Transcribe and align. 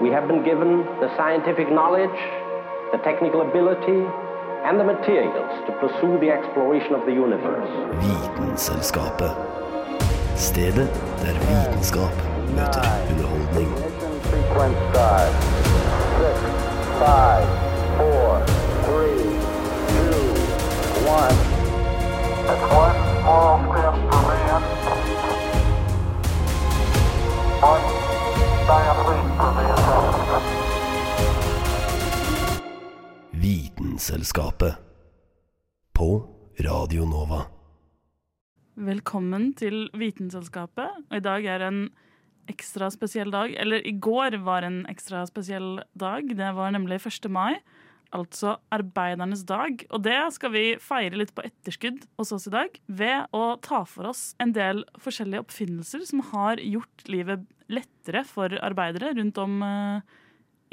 We 0.00 0.08
have 0.08 0.26
been 0.26 0.42
given 0.42 0.78
the 0.98 1.14
scientific 1.18 1.70
knowledge, 1.70 2.18
the 2.90 2.96
technical 3.04 3.42
ability, 3.42 4.00
and 4.64 4.80
the 4.80 4.84
materials 4.84 5.52
to 5.66 5.72
pursue 5.72 6.18
the 6.18 6.30
exploration 6.30 6.94
of 6.94 7.04
the 7.04 7.12
universe. 7.12 7.68
Vitenselskapet. 8.00 9.36
Stedet 10.36 10.92
der 11.22 11.36
vitenskap 11.44 12.14
møter 12.56 12.86
underholdning. 13.10 13.68
Ignition 13.68 14.12
sequence. 14.30 14.80
Six, 16.20 16.38
five, 17.04 17.46
four, 18.00 18.40
three, 18.86 19.20
two, 19.92 20.24
one. 21.18 21.36
It's 22.48 22.66
one 22.72 23.09
Vitenselskapet. 34.00 34.78
På 35.92 36.06
Radio 36.64 37.04
Nova. 37.04 37.42
Velkommen 38.80 39.50
til 39.60 39.90
Vitenselskapet. 39.92 41.02
Og 41.10 41.18
I 41.18 41.20
dag 41.20 41.44
er 41.44 41.66
en 41.66 41.82
ekstra 42.48 42.88
spesiell 42.94 43.28
dag. 43.28 43.52
Eller 43.60 43.84
i 43.84 43.92
går 43.92 44.38
var 44.46 44.64
en 44.64 44.86
ekstra 44.88 45.20
spesiell 45.28 45.82
dag. 45.92 46.32
Det 46.32 46.48
var 46.56 46.72
nemlig 46.72 47.02
1. 47.04 47.28
mai, 47.28 47.60
altså 48.16 48.56
arbeidernes 48.72 49.44
dag. 49.44 49.84
Og 49.92 50.00
det 50.08 50.16
skal 50.32 50.56
vi 50.56 50.66
feire 50.80 51.20
litt 51.20 51.36
på 51.36 51.44
etterskudd 51.44 52.08
hos 52.16 52.32
oss 52.32 52.48
i 52.48 52.56
dag 52.56 52.80
ved 52.88 53.28
å 53.36 53.58
ta 53.60 53.84
for 53.84 54.14
oss 54.14 54.30
en 54.40 54.56
del 54.56 54.86
forskjellige 54.96 55.44
oppfinnelser 55.44 56.08
som 56.08 56.24
har 56.32 56.56
gjort 56.56 57.10
livet 57.12 57.44
lettere 57.68 58.24
for 58.24 58.48
arbeidere 58.64 59.12
rundt 59.20 59.44
om 59.44 59.60
eh, 59.60 60.22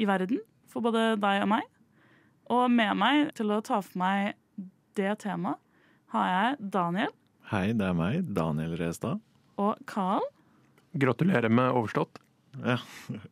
i 0.00 0.08
verden. 0.08 0.40
For 0.72 0.80
både 0.80 1.18
deg 1.20 1.44
og 1.44 1.58
meg. 1.58 1.74
Og 2.48 2.70
med 2.72 2.94
meg 2.96 3.32
til 3.36 3.52
å 3.52 3.60
ta 3.64 3.80
for 3.84 4.00
meg 4.00 4.34
det 4.98 5.18
temaet 5.22 5.60
har 6.14 6.28
jeg 6.32 6.70
Daniel 6.74 7.12
Hei, 7.48 7.72
det 7.76 7.84
er 7.86 7.94
meg, 7.96 8.24
Daniel 8.36 8.74
Restad. 8.76 9.20
og 9.58 9.78
Carl. 9.88 10.24
Gratulerer 11.00 11.48
med 11.48 11.72
overstått. 11.72 12.18
Ja. 12.60 12.76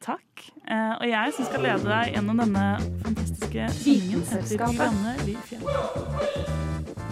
Takk. 0.01 0.47
Eh, 0.65 0.93
og 0.97 1.05
jeg 1.09 1.35
som 1.37 1.49
skal 1.49 1.65
lede 1.67 1.85
deg 1.85 2.15
gjennom 2.15 2.41
denne 2.41 2.65
fantastiske 3.05 3.69
sendingen, 3.77 4.25
heter 4.31 4.65
Janne 4.73 5.15
Ly 5.27 5.37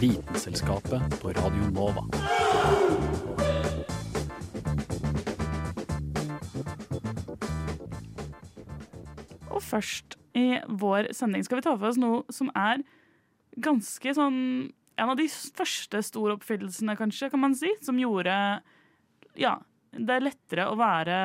Vitenselskapet 0.01 1.19
på 1.21 1.35
Radio 1.37 1.69
Nova. 1.77 2.09
Og 9.51 9.63
først 9.63 10.17
i 10.35 10.61
vår 10.69 11.13
sending 11.15 11.45
skal 11.47 11.61
vi 11.61 11.67
ta 11.67 11.75
for 11.77 11.91
oss 11.93 12.01
noe 12.01 12.25
som 12.35 12.51
er 12.59 12.83
ganske 13.63 14.17
sånn 14.17 14.41
En 14.95 15.11
av 15.11 15.17
de 15.19 15.25
første 15.27 15.99
store 16.07 16.37
oppfyllelsene, 16.37 16.95
kanskje, 16.95 17.27
kan 17.33 17.41
man 17.43 17.55
si, 17.59 17.73
som 17.83 17.99
gjorde 17.99 18.35
Ja, 19.35 19.57
det 19.91 20.13
er 20.15 20.23
lettere 20.23 20.69
å 20.71 20.77
være 20.79 21.17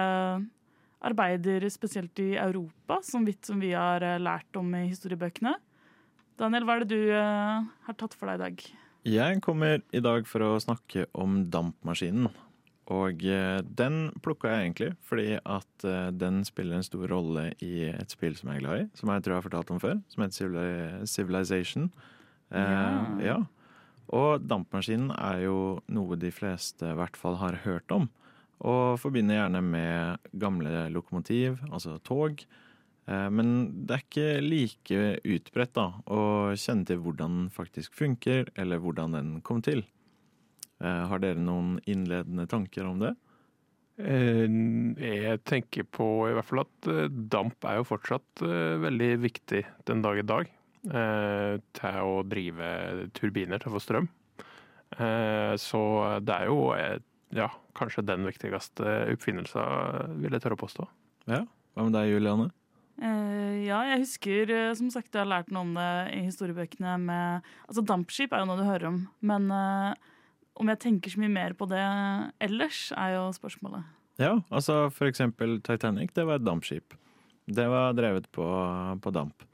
arbeider, 1.05 1.63
spesielt 1.71 2.19
i 2.19 2.33
Europa, 2.35 2.99
som 3.05 3.23
vidt 3.27 3.45
som 3.47 3.61
vi 3.61 3.71
har 3.71 4.03
eh, 4.03 4.19
lært 4.19 4.57
om 4.59 4.73
i 4.75 4.87
historiebøkene. 4.89 5.53
Daniel, 6.39 6.65
hva 6.67 6.75
er 6.75 6.83
det 6.83 6.97
du 6.97 7.13
eh, 7.15 7.69
har 7.85 7.97
tatt 7.99 8.17
for 8.17 8.27
deg 8.27 8.39
i 8.39 8.43
dag? 8.43 8.65
Jeg 9.07 9.39
kommer 9.45 9.79
i 9.95 10.01
dag 10.03 10.27
for 10.27 10.43
å 10.43 10.59
snakke 10.59 11.05
om 11.15 11.45
dampmaskinen. 11.51 12.27
Og 12.89 13.21
eh, 13.21 13.59
den 13.61 14.09
plukka 14.25 14.49
jeg 14.49 14.65
egentlig 14.65 14.89
fordi 15.05 15.35
at 15.37 15.85
eh, 15.85 16.09
den 16.17 16.41
spiller 16.47 16.79
en 16.79 16.87
stor 16.87 17.05
rolle 17.11 17.51
i 17.61 17.85
et 17.91 18.09
spill 18.15 18.33
som 18.35 18.49
jeg 18.49 18.61
er 18.61 18.65
glad 18.65 18.81
i, 18.81 18.87
som 18.97 19.11
jeg 19.13 19.21
tror 19.25 19.35
jeg 19.35 19.41
har 19.43 19.45
fortalt 19.49 19.73
om 19.75 19.81
før, 19.83 19.99
som 20.09 20.23
heter 20.25 21.05
Civilization. 21.05 21.91
Eh, 22.51 22.57
Ja. 22.57 23.17
ja. 23.21 23.39
Og 24.09 24.41
dampmaskinen 24.41 25.11
er 25.13 25.43
jo 25.45 25.57
noe 25.93 26.17
de 26.17 26.31
fleste 26.33 26.87
i 26.89 26.97
hvert 26.97 27.17
fall 27.19 27.37
har 27.37 27.59
hørt 27.61 27.91
om. 27.93 28.07
Og 28.65 28.97
forbinder 28.99 29.37
gjerne 29.37 29.61
med 29.63 30.31
gamle 30.41 30.87
lokomotiv, 30.89 31.59
altså 31.69 31.99
tog. 32.03 32.41
Eh, 33.07 33.29
Men 33.29 33.85
det 33.85 33.93
er 33.95 34.03
ikke 34.07 34.41
like 34.41 35.03
utbredt 35.23 35.73
da, 35.77 35.85
å 36.09 36.55
kjenne 36.57 36.89
til 36.89 36.97
hvordan 37.05 37.37
den 37.37 37.49
faktisk 37.53 37.93
funker, 37.93 38.49
eller 38.57 38.81
hvordan 38.81 39.13
den 39.13 39.41
kom 39.41 39.61
til. 39.61 39.85
Eh, 40.81 41.03
Har 41.11 41.19
dere 41.19 41.39
noen 41.41 41.77
innledende 41.89 42.47
tanker 42.47 42.85
om 42.87 42.99
det? 43.01 43.15
Eh, 43.99 44.47
Jeg 45.03 45.41
tenker 45.43 45.83
på 45.91 46.05
i 46.29 46.33
hvert 46.37 46.47
fall 46.47 46.61
at 46.63 46.87
eh, 46.91 47.07
damp 47.09 47.65
er 47.67 47.79
jo 47.81 47.87
fortsatt 47.89 48.43
veldig 48.85 49.09
viktig 49.25 49.63
den 49.89 50.01
dag 50.05 50.19
i 50.21 50.27
dag. 50.27 50.47
eh, 50.93 51.57
Til 51.75 51.99
å 52.05 52.23
drive 52.23 53.09
turbiner 53.17 53.59
til 53.59 53.71
å 53.71 53.75
få 53.75 53.83
strøm. 53.83 54.07
Eh, 54.97 55.55
Så 55.59 55.81
det 56.23 56.33
er 56.35 56.45
jo 56.47 56.61
ja, 57.35 57.49
kanskje 57.77 58.01
den 58.07 58.23
viktigste 58.25 59.13
oppfinnelsen, 59.13 60.15
vil 60.23 60.31
jeg 60.33 60.41
tørre 60.41 60.57
å 60.57 60.63
påstå. 60.63 60.87
Ja. 61.29 61.43
Hva 61.75 61.83
med 61.85 61.93
deg, 61.93 62.09
Juliane? 62.15 62.47
Eh, 62.99 63.65
ja, 63.67 63.83
jeg 63.93 63.99
husker 64.01 64.49
som 64.75 64.89
sagt 64.91 65.13
jeg 65.13 65.21
har 65.21 65.29
lært 65.29 65.51
noe 65.53 65.61
om 65.61 65.75
det 65.77 65.91
i 66.17 66.23
historiebøkene 66.25 66.97
med 66.99 67.45
Altså 67.69 67.83
dampskip 67.85 68.33
er 68.33 68.41
jo 68.41 68.47
noe 68.49 68.57
du 68.59 68.65
hører 68.67 68.87
om, 68.89 68.97
men 69.21 69.45
eh, 69.55 69.93
om 70.59 70.69
jeg 70.73 70.81
tenker 70.83 71.13
så 71.13 71.21
mye 71.21 71.31
mer 71.31 71.55
på 71.57 71.67
det 71.71 71.83
ellers, 72.43 72.89
er 72.97 73.15
jo 73.15 73.29
spørsmålet. 73.35 73.87
Ja, 74.19 74.33
altså 74.51 74.89
for 74.91 75.07
eksempel 75.07 75.61
Titanic, 75.63 76.11
det 76.15 76.25
var 76.27 76.39
et 76.39 76.47
dampskip. 76.47 76.95
Det 77.47 77.65
var 77.71 77.95
drevet 77.97 78.27
på, 78.35 78.45
på 79.01 79.13
damp. 79.15 79.45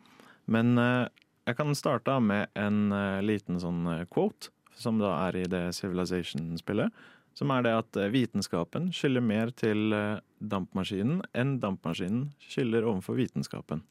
Men 0.50 0.78
eh, 0.82 1.06
jeg 1.46 1.58
kan 1.60 1.78
starte 1.78 2.18
med 2.22 2.50
en 2.58 2.90
eh, 2.94 3.22
liten 3.26 3.60
sånn 3.62 3.86
eh, 3.92 4.06
quote, 4.10 4.50
som 4.76 4.98
da 5.00 5.14
er 5.28 5.44
i 5.44 5.50
det 5.50 5.68
Civilization-spillet. 5.78 7.06
Som 7.36 7.52
er 7.52 7.66
det 7.66 7.74
at 7.76 7.98
vitenskapen 8.14 8.90
skylder 8.96 9.24
mer 9.24 9.50
til 9.60 9.92
dampmaskinen 10.40 11.20
enn 11.36 11.58
dampmaskinen 11.60 12.30
skylder 12.40 12.88
overfor 12.88 13.18
vitenskapen. 13.20 13.82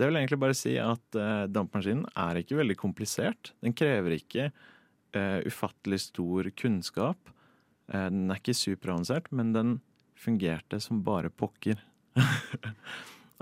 Det 0.00 0.08
vil 0.08 0.16
egentlig 0.16 0.38
bare 0.40 0.56
si 0.56 0.78
at 0.80 1.18
dampmaskinen 1.52 2.06
er 2.16 2.40
ikke 2.40 2.56
veldig 2.56 2.78
komplisert. 2.80 3.52
Den 3.60 3.76
krever 3.76 4.16
ikke 4.16 4.48
eh, 5.16 5.40
ufattelig 5.46 6.00
stor 6.08 6.50
kunnskap. 6.58 7.30
Uh, 7.90 8.06
den 8.06 8.30
er 8.30 8.40
ikke 8.40 8.54
superavansert, 8.54 9.30
men 9.34 9.52
den 9.54 9.78
fungerte 10.18 10.80
som 10.82 11.02
bare 11.06 11.30
pokker. 11.30 11.80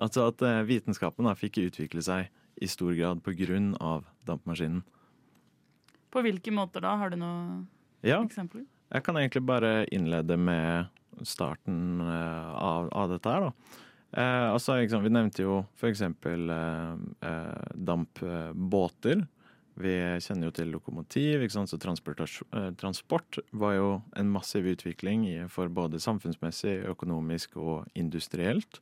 altså 0.03 0.29
at 0.31 0.45
uh, 0.45 0.63
vitenskapen 0.69 1.29
da 1.29 1.35
fikk 1.39 1.61
utvikle 1.67 2.05
seg 2.05 2.31
i 2.59 2.69
stor 2.71 2.95
grad 2.99 3.21
på 3.25 3.35
grunn 3.39 3.75
av 3.81 4.07
dampmaskinen. 4.29 4.85
På 6.09 6.23
hvilke 6.25 6.55
måter 6.55 6.83
da? 6.83 6.95
Har 6.99 7.13
du 7.13 7.19
noen 7.21 7.67
Ja, 8.01 8.23
eksempler? 8.23 8.65
jeg 8.89 9.05
kan 9.05 9.19
egentlig 9.21 9.45
bare 9.45 9.85
innlede 9.93 10.39
med 10.41 10.89
starten 11.27 12.01
av, 12.01 12.89
av 12.95 13.11
dette 13.13 13.29
her, 13.29 13.51
da. 13.51 13.79
Eh, 14.13 14.51
altså, 14.53 14.79
liksom, 14.81 15.03
vi 15.05 15.13
nevnte 15.13 15.45
jo 15.45 15.59
eksempel 15.85 16.49
eh, 16.51 16.95
eh, 17.29 17.73
dampbåter. 17.75 19.27
Vi 19.79 19.95
kjenner 20.25 20.49
jo 20.49 20.55
til 20.57 20.73
lokomotiv, 20.75 21.45
så 21.55 21.67
eh, 21.79 22.71
transport 22.81 23.39
var 23.51 23.77
jo 23.77 23.89
en 24.19 24.31
massiv 24.33 24.67
utvikling 24.67 25.29
for 25.53 25.71
både 25.71 26.01
samfunnsmessig, 26.03 26.81
økonomisk 26.91 27.57
og 27.57 27.87
industrielt. 27.95 28.81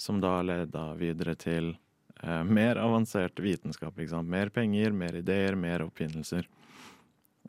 Som 0.00 0.22
da 0.22 0.38
leda 0.42 0.94
videre 0.98 1.36
til 1.36 1.74
eh, 2.22 2.42
mer 2.48 2.80
avansert 2.80 3.38
vitenskap. 3.44 4.00
Mer 4.24 4.48
penger, 4.48 4.96
mer 4.96 5.20
ideer, 5.20 5.54
mer 5.54 5.84
oppfinnelser. 5.84 6.48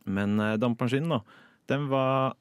Men 0.03 0.39
eh, 0.39 0.57
dampmaskinen, 0.59 1.15
da, 1.15 1.21
den 1.71 1.87
var 1.87 2.35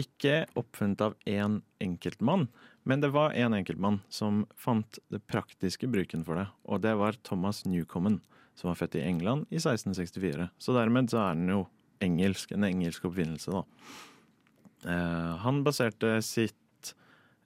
ikke 0.00 0.44
oppfunnet 0.58 1.02
av 1.02 1.16
én 1.28 1.60
enkeltmann, 1.82 2.46
men 2.88 3.02
det 3.02 3.10
var 3.12 3.34
én 3.36 3.54
enkeltmann 3.56 4.00
som 4.08 4.44
fant 4.56 5.00
det 5.12 5.20
praktiske 5.28 5.90
bruken 5.90 6.24
for 6.24 6.40
det, 6.40 6.46
og 6.64 6.80
det 6.86 6.94
var 6.96 7.18
Thomas 7.26 7.64
Newcomen, 7.68 8.20
som 8.58 8.70
var 8.70 8.78
født 8.80 8.98
i 9.00 9.04
England 9.06 9.46
i 9.50 9.58
1664. 9.60 10.48
Så 10.58 10.76
dermed 10.76 11.10
så 11.12 11.22
er 11.24 11.38
den 11.38 11.52
jo 11.52 11.64
engelsk, 12.04 12.52
en 12.56 12.64
engelsk 12.68 13.04
oppfinnelse, 13.08 13.52
da. 13.52 13.64
Eh, 14.90 15.32
han 15.44 15.62
baserte 15.64 16.16
sitt 16.24 16.94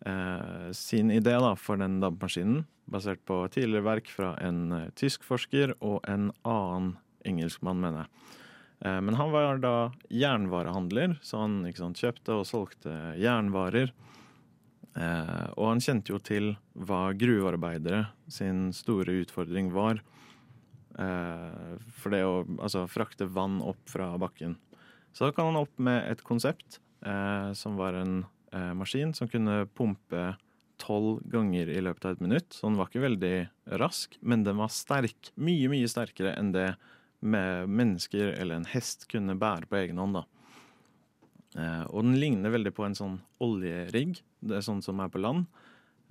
eh, 0.07 0.71
sin 0.73 1.11
idé 1.11 1.35
da, 1.43 1.55
for 1.59 1.81
den 1.81 1.99
dampmaskinen, 2.03 2.65
basert 2.91 3.23
på 3.27 3.41
tidligere 3.51 3.87
verk 3.89 4.11
fra 4.13 4.35
en 4.45 4.71
eh, 4.73 4.89
tysk 4.99 5.25
forsker 5.27 5.75
og 5.81 6.01
en 6.11 6.31
annen 6.47 6.95
engelskmann, 7.27 7.81
mener 7.83 8.05
jeg. 8.05 8.33
Eh, 8.85 9.01
Men 9.01 9.19
han 9.19 9.33
var 9.35 9.59
da 9.63 9.77
jernvarehandler, 10.13 11.19
så 11.23 11.45
han 11.45 11.63
sant, 11.75 11.99
kjøpte 11.99 12.39
og 12.39 12.47
solgte 12.47 12.95
jernvarer. 13.19 13.95
Eh, 14.95 15.47
og 15.59 15.73
han 15.73 15.83
kjente 15.83 16.13
jo 16.15 16.21
til 16.23 16.53
hva 16.79 17.09
gruvearbeidere 17.19 18.05
sin 18.31 18.69
store 18.77 19.25
utfordring 19.25 19.73
var. 19.75 20.03
Eh, 20.99 21.75
for 21.99 22.15
det 22.15 22.23
å 22.27 22.45
altså, 22.59 22.85
frakte 22.91 23.27
vann 23.27 23.61
opp 23.65 23.83
fra 23.91 24.13
bakken. 24.21 24.57
Så 25.15 25.27
da 25.27 25.35
kan 25.35 25.51
han 25.51 25.63
opp 25.63 25.75
med 25.83 26.03
et 26.11 26.23
konsept 26.27 26.81
eh, 27.07 27.51
som 27.59 27.79
var 27.79 27.99
en 27.99 28.25
eh, 28.55 28.73
maskin 28.79 29.15
som 29.15 29.31
kunne 29.31 29.65
pumpe 29.75 30.35
tolv 30.83 31.23
ganger 31.31 31.71
i 31.71 31.81
løpet 31.83 32.05
av 32.05 32.17
et 32.17 32.25
minutt, 32.25 32.51
så 32.53 32.67
den 32.67 32.79
var 32.81 32.91
ikke 32.91 33.05
veldig 33.05 33.37
rask, 33.81 34.17
men 34.27 34.43
den 34.47 34.59
var 34.59 34.73
sterk. 34.75 35.31
Mye, 35.39 35.71
mye 35.71 35.91
sterkere 35.91 36.35
enn 36.39 36.51
det 36.55 36.73
med 37.25 37.71
mennesker 37.71 38.35
eller 38.35 38.59
en 38.59 38.69
hest 38.69 39.07
kunne 39.09 39.39
bære 39.39 39.71
på 39.71 39.79
egen 39.81 40.01
hånd. 40.03 40.19
da. 40.19 40.25
Eh, 41.55 41.85
og 41.89 42.03
den 42.05 42.19
ligner 42.21 42.53
veldig 42.55 42.75
på 42.75 42.87
en 42.87 42.99
sånn 42.99 43.21
oljerigg, 43.43 44.19
det 44.45 44.59
er 44.59 44.67
sånn 44.67 44.83
som 44.85 45.01
er 45.01 45.13
på 45.13 45.23
land. 45.23 45.47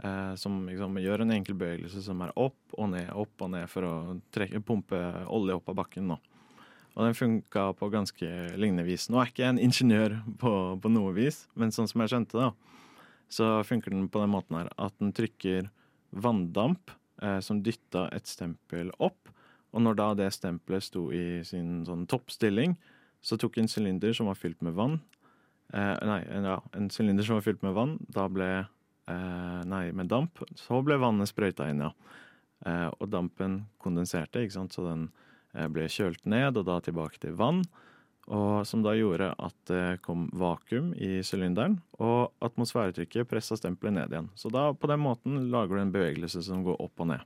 Eh, 0.04 0.36
som 0.36 0.66
liksom 0.68 0.98
gjør 1.00 1.24
en 1.24 1.32
enkel 1.32 1.56
bevegelse 1.56 2.02
som 2.04 2.22
er 2.26 2.34
opp 2.40 2.76
og 2.76 2.90
ned, 2.92 3.08
opp 3.16 3.46
og 3.46 3.54
ned 3.54 3.70
for 3.72 3.88
å 3.88 3.94
trekke, 4.36 4.60
pumpe 4.66 5.00
olje 5.32 5.56
opp 5.56 5.72
av 5.72 5.78
bakken. 5.80 6.12
Da. 6.12 6.18
Og 6.94 7.06
den 7.08 7.16
funka 7.16 7.70
på 7.80 7.90
ganske 7.94 8.32
lignende 8.60 8.84
vis. 8.88 9.08
Nå 9.10 9.22
er 9.22 9.32
ikke 9.32 9.46
jeg 9.46 9.56
en 9.56 9.64
ingeniør 9.64 10.18
på, 10.42 10.52
på 10.84 10.92
noe 10.92 11.14
vis, 11.16 11.46
men 11.56 11.72
sånn 11.72 11.88
som 11.90 12.04
jeg 12.04 12.12
skjønte, 12.12 12.50
da, 12.50 12.52
så 13.32 13.54
funker 13.66 13.96
den 13.96 14.10
på 14.12 14.22
den 14.22 14.34
måten 14.34 14.60
her 14.60 14.74
at 14.76 14.94
den 15.00 15.16
trykker 15.16 15.72
vanndamp 16.12 16.92
eh, 17.24 17.40
som 17.42 17.64
dytta 17.64 18.10
et 18.14 18.28
stempel 18.30 18.92
opp. 19.00 19.32
Og 19.74 19.82
når 19.82 19.98
da 19.98 20.12
det 20.20 20.34
stempelet 20.36 20.86
sto 20.86 21.08
i 21.16 21.42
sin 21.48 21.82
sånn 21.88 22.04
toppstilling, 22.12 22.76
så 23.24 23.40
tok 23.40 23.58
en 23.58 23.72
sylinder 23.72 24.12
som 24.14 24.28
var 24.28 24.38
fylt 24.38 24.60
med 24.62 24.76
vann, 24.76 25.00
Eh, 25.74 25.94
nei, 26.06 26.20
ja, 26.30 26.60
en 26.78 26.90
sylinder 26.94 27.26
som 27.26 27.40
var 27.40 27.46
fylt 27.48 27.64
med 27.66 27.74
vann. 27.74 27.98
Da 28.14 28.28
ble 28.30 28.50
Nei, 29.08 29.86
med 29.92 30.08
damp. 30.08 30.40
Så 30.56 30.80
ble 30.86 30.96
vannet 31.02 31.32
sprøyta 31.32 31.68
inn, 31.72 31.82
ja. 31.84 31.90
Eh, 32.64 32.90
og 33.00 33.10
dampen 33.12 33.64
kondenserte, 33.84 34.44
ikke 34.44 34.56
sant, 34.56 34.76
så 34.76 34.86
den 34.88 35.08
eh, 35.54 35.68
ble 35.72 35.88
kjølt 35.92 36.24
ned, 36.30 36.60
og 36.60 36.68
da 36.70 36.80
tilbake 36.84 37.20
til 37.20 37.36
vann. 37.40 37.64
Og 38.32 38.64
som 38.68 38.86
da 38.86 38.94
gjorde 38.96 39.34
at 39.36 39.56
det 39.68 40.00
kom 40.06 40.30
vakuum 40.40 40.94
i 40.96 41.18
sylinderen, 41.28 41.82
og 42.00 42.32
atmosfæretrykket 42.46 43.28
pressa 43.28 43.58
stempelet 43.60 43.98
ned 43.98 44.16
igjen. 44.16 44.30
Så 44.40 44.52
da 44.54 44.70
på 44.72 44.88
den 44.88 45.04
måten 45.04 45.50
lager 45.52 45.76
du 45.76 45.84
en 45.84 45.96
bevegelse 45.96 46.44
som 46.46 46.64
går 46.64 46.80
opp 46.86 47.04
og 47.04 47.12
ned. 47.12 47.26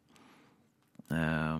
Eh, 1.13 1.59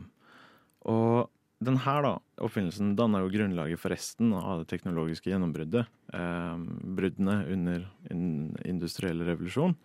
og 0.89 1.29
den 1.67 1.77
her 1.85 2.01
da, 2.05 2.15
oppfinnelsen 2.45 2.95
danna 2.97 3.21
jo 3.23 3.29
grunnlaget 3.33 3.81
for 3.81 3.93
resten 3.93 4.33
av 4.37 4.63
det 4.63 4.71
teknologiske 4.73 5.29
gjennombruddet. 5.29 5.85
Eh, 6.17 6.65
bruddene 6.97 7.37
under 7.53 7.85
den 8.09 8.25
industrielle 8.65 9.29
revolusjon. 9.29 9.77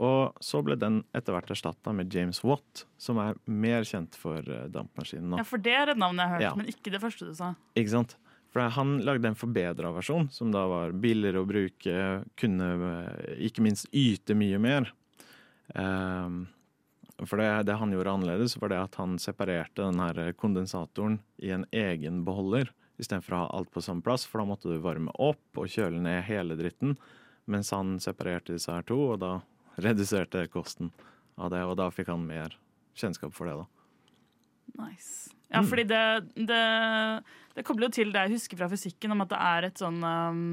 Og 0.00 0.38
så 0.40 0.62
ble 0.64 0.78
den 0.80 1.02
etter 1.16 1.34
hvert 1.36 1.50
erstatta 1.52 1.92
med 1.92 2.12
James 2.14 2.40
Watt, 2.46 2.86
som 2.96 3.18
er 3.20 3.36
mer 3.44 3.84
kjent 3.84 4.16
for 4.16 4.40
eh, 4.40 4.66
dampmaskinen. 4.72 5.36
Ja, 5.36 5.44
for 5.44 5.60
det 5.60 5.74
er 5.76 5.92
et 5.92 6.00
navn 6.00 6.16
jeg 6.16 6.30
har 6.30 6.38
hørt, 6.38 6.46
Ja. 6.46 6.54
men 6.56 6.70
ikke 6.72 6.92
det 6.94 7.02
første 7.02 7.28
du 7.28 7.34
sa. 7.36 7.52
Ikke 7.76 7.92
sant? 7.92 8.16
For 8.50 8.64
han 8.74 8.96
lagde 9.06 9.28
en 9.28 9.36
forbedra 9.38 9.92
versjon, 9.94 10.30
som 10.34 10.50
da 10.50 10.64
var 10.66 10.96
billigere 10.96 11.44
å 11.44 11.46
bruke, 11.46 11.98
kunne 12.40 12.70
eh, 12.88 13.36
ikke 13.50 13.62
minst 13.62 13.86
yte 13.92 14.34
mye 14.34 14.58
mer. 14.58 14.88
Um, 15.76 16.48
for 17.28 17.36
det, 17.38 17.66
det 17.68 17.76
han 17.78 17.92
gjorde 17.92 18.16
annerledes, 18.16 18.56
var 18.58 18.72
det 18.72 18.80
at 18.80 18.96
han 18.98 19.18
separerte 19.20 19.84
den 19.84 20.00
her 20.00 20.32
kondensatoren 20.40 21.20
i 21.44 21.52
en 21.54 21.66
egen 21.76 22.24
beholder, 22.24 22.72
istedenfor 23.00 23.36
å 23.36 23.42
ha 23.44 23.50
alt 23.58 23.70
på 23.70 23.82
samme 23.84 24.02
plass, 24.04 24.24
for 24.26 24.40
da 24.40 24.48
måtte 24.48 24.72
du 24.72 24.80
varme 24.82 25.12
opp 25.20 25.60
og 25.60 25.68
kjøle 25.70 26.00
ned 26.02 26.24
hele 26.26 26.56
dritten. 26.58 26.96
Mens 27.50 27.70
han 27.76 27.98
separerte 28.02 28.56
disse 28.56 28.72
her 28.72 28.82
to, 28.88 28.98
og 29.12 29.20
da 29.22 29.34
reduserte 29.86 30.46
kosten 30.52 30.92
av 31.40 31.50
det, 31.52 31.62
og 31.64 31.76
da 31.80 31.90
fikk 31.94 32.10
han 32.12 32.26
mer 32.26 32.56
kjennskap 32.98 33.34
for 33.36 33.48
det, 33.48 33.58
da. 33.60 33.68
Nice. 34.86 35.30
Ja, 35.50 35.60
Mm. 35.60 35.66
fordi 35.66 35.84
det, 35.90 36.02
det, 36.46 36.64
det 37.56 37.64
kobler 37.66 37.88
jo 37.88 37.94
til 37.96 38.12
det 38.14 38.20
jeg 38.26 38.36
husker 38.36 38.56
fra 38.60 38.68
fysikken, 38.70 39.10
om 39.10 39.24
at 39.24 39.32
det 39.32 39.40
er 39.42 39.66
et 39.66 39.80
sånn 39.82 39.98
um, 40.04 40.44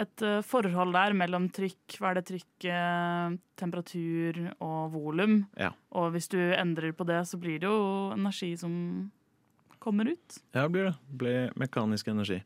et 0.00 0.24
uh, 0.24 0.40
forhold 0.42 0.94
der 0.96 1.12
mellom 1.12 1.50
trykk, 1.52 1.98
hva 2.00 2.10
er 2.10 2.18
det 2.18 2.24
trykk, 2.30 2.64
uh, 2.66 3.36
temperatur 3.60 4.40
og 4.56 4.94
volum. 4.94 5.42
Ja. 5.60 5.74
Og 5.92 6.14
hvis 6.16 6.30
du 6.32 6.38
endrer 6.40 6.96
på 6.96 7.04
det, 7.06 7.20
så 7.28 7.38
blir 7.38 7.60
det 7.60 7.68
jo 7.68 8.10
energi 8.16 8.54
som 8.58 8.72
kommer 9.84 10.08
ut. 10.08 10.40
Ja, 10.56 10.64
det 10.64 10.72
blir 10.72 10.88
det. 10.88 10.94
Det 11.10 11.18
blir 11.20 11.52
mekanisk 11.60 12.08
energi. 12.08 12.40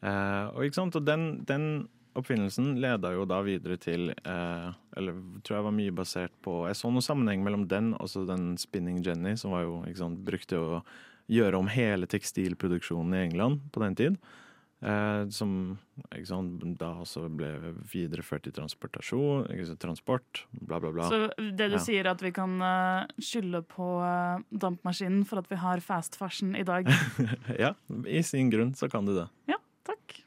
Eh, 0.00 0.46
og 0.54 0.78
og 0.78 1.04
den, 1.04 1.44
den 1.44 1.88
oppfinnelsen 2.14 2.76
leda 2.80 3.12
jo 3.16 3.24
da 3.26 3.40
videre 3.42 3.76
til 3.76 4.12
eh, 4.14 4.68
Eller 4.98 5.14
tror 5.46 5.60
jeg 5.60 5.66
var 5.68 5.76
mye 5.76 5.94
basert 5.94 6.34
på 6.42 6.64
Jeg 6.66 6.78
så 6.78 6.90
noen 6.90 7.04
sammenheng 7.06 7.44
mellom 7.46 7.68
den 7.70 7.92
og 7.96 8.10
så 8.10 8.24
den 8.26 8.56
Spinning 8.58 8.98
Jenny, 9.06 9.36
som 9.38 9.54
var 9.54 9.62
jo 9.64 9.78
ikke 9.86 10.02
sant, 10.02 10.24
brukte 10.26 10.58
å 10.58 10.82
gjøre 11.30 11.60
om 11.60 11.70
hele 11.70 12.08
tekstilproduksjonen 12.10 13.14
i 13.14 13.24
England 13.28 13.66
på 13.72 13.82
den 13.84 13.96
tid. 13.98 14.20
Eh, 14.78 15.24
som 15.34 15.52
ikke 16.14 16.28
sant, 16.28 16.62
da 16.78 16.92
også 17.02 17.24
ble 17.34 17.48
videreført 17.90 18.46
i 18.46 18.52
transportasjon, 18.54 19.48
sant, 19.66 19.80
transport, 19.82 20.44
bla, 20.54 20.78
bla, 20.78 20.92
bla. 20.94 21.08
Så 21.10 21.18
det 21.36 21.66
du 21.72 21.74
Ja. 21.74 21.82
sier, 21.82 22.06
at 22.06 22.22
vi 22.22 22.30
kan 22.30 22.62
uh, 22.62 23.06
skylde 23.18 23.64
på 23.66 23.88
uh, 23.98 24.38
dampmaskinen 24.54 25.26
for 25.26 25.42
at 25.42 25.50
vi 25.50 25.58
har 25.58 25.82
fast 25.82 26.14
fashion 26.14 26.54
i 26.54 26.62
dag. 26.62 26.86
ja, 27.64 27.74
i 28.06 28.22
sin 28.22 28.50
grunn 28.54 28.74
så 28.78 28.88
kan 28.88 29.04
du 29.04 29.16
det. 29.16 29.26
Ja, 29.50 29.58
takk. 29.82 30.22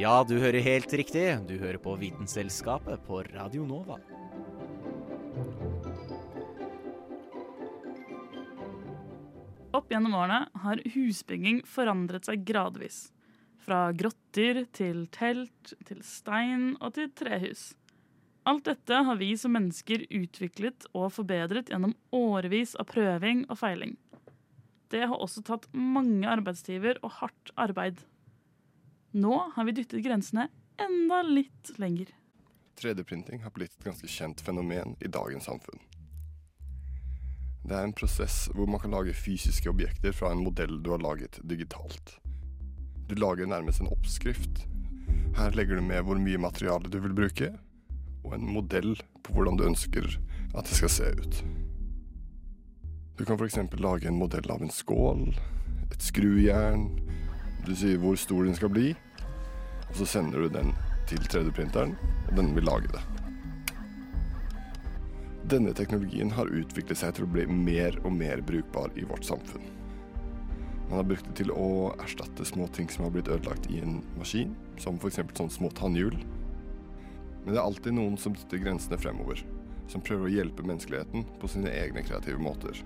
Ja, 0.00 0.24
du 0.24 0.38
hører 0.40 0.62
helt 0.64 0.92
riktig. 0.96 1.22
Du 1.44 1.58
hører 1.60 1.76
på 1.76 1.92
Vitenselskapet 2.00 3.02
på 3.04 3.18
Radio 3.34 3.66
Nova. 3.68 3.98
Opp 9.76 9.90
gjennom 9.92 10.14
årene 10.16 10.38
har 10.62 10.80
husbygging 10.94 11.58
forandret 11.68 12.30
seg 12.30 12.46
gradvis. 12.48 13.10
Fra 13.60 13.90
grotter 13.92 14.62
til 14.72 15.02
telt, 15.12 15.74
til 15.84 16.00
stein 16.06 16.78
og 16.78 16.94
til 16.96 17.10
trehus. 17.20 17.74
Alt 18.48 18.70
dette 18.70 19.02
har 19.04 19.18
vi 19.20 19.34
som 19.36 19.52
mennesker 19.52 20.06
utviklet 20.08 20.86
og 20.94 21.10
forbedret 21.18 21.68
gjennom 21.68 21.92
årevis 22.16 22.72
av 22.80 22.88
prøving 22.94 23.44
og 23.50 23.60
feiling. 23.60 23.98
Det 24.88 25.04
har 25.04 25.20
også 25.20 25.44
tatt 25.44 25.68
mange 25.76 26.24
arbeidstiver 26.24 27.02
og 27.04 27.18
hardt 27.18 27.52
arbeid. 27.60 28.00
Nå 29.12 29.52
har 29.54 29.64
vi 29.64 29.72
dyttet 29.72 30.04
grensene 30.04 30.48
enda 30.78 31.22
litt 31.26 31.72
lenger. 31.82 32.12
3D-printing 32.80 33.42
har 33.42 33.50
blitt 33.50 33.74
et 33.74 33.84
ganske 33.84 34.08
kjent 34.08 34.40
fenomen 34.40 34.94
i 35.00 35.10
dagens 35.10 35.48
samfunn. 35.50 35.82
Det 37.66 37.76
er 37.76 37.88
en 37.88 37.96
prosess 37.96 38.46
hvor 38.54 38.70
man 38.70 38.80
kan 38.80 38.94
lage 38.94 39.14
fysiske 39.14 39.68
objekter 39.68 40.14
fra 40.16 40.30
en 40.32 40.44
modell 40.46 40.78
du 40.82 40.92
har 40.94 41.02
laget 41.02 41.40
digitalt. 41.42 42.16
Du 43.10 43.16
lager 43.18 43.50
nærmest 43.50 43.82
en 43.82 43.90
oppskrift. 43.90 44.64
Her 45.36 45.58
legger 45.58 45.80
du 45.80 45.84
med 45.84 46.06
hvor 46.06 46.18
mye 46.22 46.40
materiale 46.40 46.88
du 46.88 47.00
vil 47.02 47.14
bruke, 47.14 47.50
og 48.24 48.34
en 48.36 48.46
modell 48.46 48.94
på 49.24 49.34
hvordan 49.34 49.58
du 49.58 49.66
ønsker 49.66 50.06
at 50.54 50.70
det 50.70 50.78
skal 50.78 50.94
se 50.94 51.10
ut. 51.18 51.42
Du 53.18 53.26
kan 53.26 53.36
f.eks. 53.36 53.58
lage 53.82 54.08
en 54.08 54.22
modell 54.22 54.46
av 54.54 54.62
en 54.62 54.72
skål, 54.72 55.32
et 55.90 56.02
skrujern, 56.02 56.88
du 57.66 57.74
sier 57.76 57.98
hvor 58.00 58.18
stor 58.20 58.46
den 58.46 58.56
skal 58.56 58.72
bli, 58.72 58.92
og 59.88 59.96
så 59.98 60.06
sender 60.06 60.44
du 60.46 60.52
den 60.54 60.74
til 61.10 61.22
3D-printeren, 61.26 61.96
og 62.28 62.36
den 62.38 62.54
vil 62.56 62.68
lage 62.68 62.90
det. 62.94 63.02
Denne 65.50 65.72
teknologien 65.74 66.30
har 66.36 66.52
utviklet 66.52 67.00
seg 67.00 67.16
til 67.16 67.26
å 67.26 67.32
bli 67.32 67.46
mer 67.50 67.96
og 68.04 68.12
mer 68.14 68.42
brukbar 68.46 68.92
i 68.94 69.06
vårt 69.08 69.26
samfunn. 69.26 69.64
Man 70.90 70.98
har 70.98 71.06
brukt 71.06 71.26
det 71.26 71.36
til 71.38 71.50
å 71.54 71.92
erstatte 72.02 72.46
små 72.46 72.68
ting 72.74 72.88
som 72.90 73.06
har 73.06 73.12
blitt 73.14 73.30
ødelagt 73.30 73.68
i 73.70 73.80
en 73.82 74.00
maskin, 74.18 74.56
som 74.78 74.98
f.eks. 74.98 75.20
sånn 75.38 75.50
små 75.50 75.70
tannhjul. 75.78 76.16
Men 77.44 77.52
det 77.52 77.58
er 77.58 77.66
alltid 77.66 77.94
noen 77.96 78.16
som 78.18 78.34
dytter 78.34 78.62
grensene 78.62 78.98
fremover, 78.98 79.42
som 79.90 80.02
prøver 80.02 80.26
å 80.26 80.32
hjelpe 80.34 80.66
menneskeligheten 80.66 81.26
på 81.40 81.50
sine 81.50 81.70
egne 81.78 82.02
kreative 82.06 82.42
måter. 82.42 82.82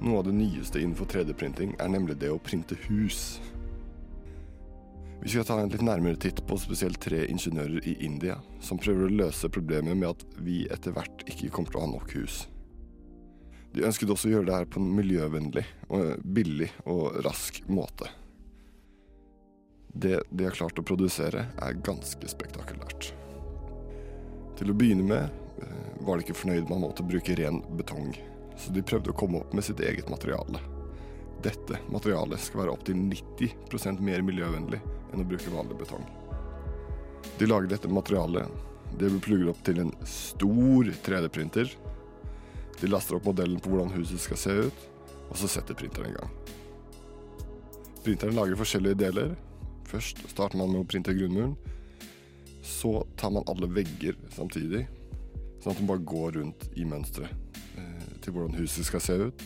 Noe 0.00 0.20
av 0.20 0.28
det 0.28 0.36
nyeste 0.36 0.80
innenfor 0.80 1.08
3D-printing 1.12 1.74
er 1.80 1.92
nemlig 1.92 2.16
det 2.20 2.30
å 2.32 2.40
printe 2.40 2.76
hus. 2.86 3.40
Vi 5.22 5.28
skal 5.28 5.44
ta 5.44 5.58
en 5.60 5.68
litt 5.68 5.82
nærmere 5.84 6.16
titt 6.16 6.40
på 6.48 6.56
spesielt 6.56 6.96
tre 7.04 7.26
ingeniører 7.28 7.84
i 7.88 7.98
India 8.06 8.38
som 8.64 8.78
prøver 8.80 9.04
å 9.04 9.16
løse 9.26 9.50
problemet 9.52 9.98
med 9.98 10.14
at 10.14 10.40
vi 10.40 10.62
etter 10.72 10.94
hvert 10.96 11.26
ikke 11.28 11.50
kommer 11.52 11.74
til 11.74 11.80
å 11.80 11.84
ha 11.84 11.90
nok 11.90 12.14
hus. 12.16 12.46
De 13.74 13.84
ønsket 13.86 14.10
også 14.10 14.30
å 14.30 14.32
gjøre 14.32 14.48
det 14.48 14.56
her 14.56 14.70
på 14.72 14.80
en 14.80 14.88
miljøvennlig, 14.96 15.66
og 15.92 16.24
billig 16.24 16.70
og 16.88 17.20
rask 17.26 17.60
måte. 17.68 18.08
Det 19.92 20.22
de 20.30 20.48
har 20.48 20.56
klart 20.56 20.80
å 20.80 20.86
produsere, 20.86 21.50
er 21.52 21.84
ganske 21.84 22.32
spektakulært. 22.32 23.12
Til 24.58 24.72
å 24.72 24.76
begynne 24.76 25.04
med 25.04 25.62
eh, 25.62 25.86
var 26.00 26.16
de 26.16 26.26
ikke 26.26 26.40
fornøyd 26.40 26.64
med 26.64 26.78
å 26.78 26.82
måtte 26.88 27.06
bruke 27.06 27.36
ren 27.38 27.60
betong, 27.76 28.14
så 28.56 28.72
de 28.72 28.82
prøvde 28.82 29.12
å 29.12 29.20
komme 29.20 29.44
opp 29.44 29.52
med 29.54 29.68
sitt 29.68 29.84
eget 29.84 30.10
materiale. 30.10 30.64
Dette 31.40 31.78
materialet 31.88 32.42
skal 32.42 32.64
være 32.64 32.74
opptil 32.74 32.98
90% 33.00 34.02
mer 34.04 34.24
miljøvennlig 34.26 34.80
enn 35.10 35.22
å 35.22 35.28
bruke 35.28 35.52
vanlig 35.52 35.78
betong. 35.80 36.04
De 37.40 37.48
lager 37.48 37.70
dette 37.70 37.88
materialet. 37.88 38.48
Det 38.98 39.08
blir 39.08 39.22
plugget 39.24 39.52
opp 39.52 39.60
til 39.64 39.80
en 39.80 39.92
stor 40.04 40.90
3D-printer. 41.06 41.70
De 42.80 42.90
laster 42.90 43.16
opp 43.16 43.28
modellen 43.28 43.60
på 43.62 43.72
hvordan 43.72 43.94
huset 43.94 44.20
skal 44.20 44.40
se 44.40 44.56
ut, 44.66 44.82
og 45.30 45.38
så 45.40 45.48
setter 45.48 45.78
printeren 45.78 46.10
i 46.10 46.16
gang. 46.18 46.34
Printeren 48.04 48.36
lager 48.36 48.60
forskjellige 48.60 49.00
deler. 49.00 49.34
Først 49.88 50.20
starter 50.30 50.60
man 50.60 50.72
med 50.72 50.82
å 50.82 50.88
printe 50.88 51.14
grunnmuren. 51.16 51.56
Så 52.66 53.06
tar 53.20 53.32
man 53.32 53.46
alle 53.48 53.68
vegger 53.72 54.18
samtidig, 54.34 54.84
sånn 55.62 55.72
at 55.72 55.80
den 55.80 55.88
bare 55.88 56.04
går 56.12 56.36
rundt 56.36 56.68
i 56.76 56.84
mønsteret 56.88 57.56
eh, 57.80 58.12
til 58.20 58.36
hvordan 58.36 58.60
huset 58.60 58.88
skal 58.88 59.04
se 59.04 59.16
ut. 59.28 59.44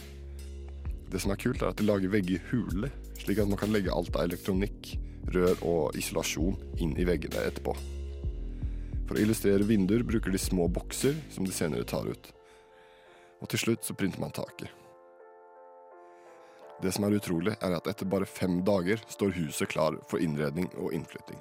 Det 1.14 1.20
som 1.22 1.30
er 1.30 1.38
kult, 1.38 1.62
er 1.62 1.70
at 1.70 1.78
de 1.78 1.84
lager 1.86 2.10
vegger 2.10 2.42
hule, 2.50 2.88
slik 3.22 3.38
at 3.38 3.46
man 3.46 3.58
kan 3.60 3.70
legge 3.70 3.92
alt 3.94 4.16
av 4.18 4.24
elektronikk, 4.26 4.96
rør 5.30 5.60
og 5.62 5.98
isolasjon 5.98 6.56
inn 6.82 6.96
i 6.98 7.06
veggene 7.06 7.44
etterpå. 7.46 7.70
For 9.06 9.14
å 9.14 9.22
illustrere 9.22 9.66
vinduer 9.68 10.02
bruker 10.02 10.34
de 10.34 10.40
små 10.42 10.66
bokser 10.74 11.14
som 11.30 11.46
de 11.46 11.54
senere 11.54 11.86
tar 11.86 12.08
ut. 12.10 12.30
Og 13.38 13.46
til 13.52 13.62
slutt 13.62 13.86
så 13.86 13.94
printer 13.94 14.18
man 14.18 14.34
taket. 14.34 14.72
Det 16.82 16.90
som 16.96 17.06
er 17.06 17.14
utrolig, 17.14 17.54
er 17.62 17.76
at 17.76 17.86
etter 17.92 18.10
bare 18.10 18.26
fem 18.26 18.58
dager 18.66 18.98
står 19.06 19.36
huset 19.36 19.70
klar 19.70 20.00
for 20.10 20.18
innredning 20.18 20.66
og 20.74 20.96
innflytting. 20.96 21.38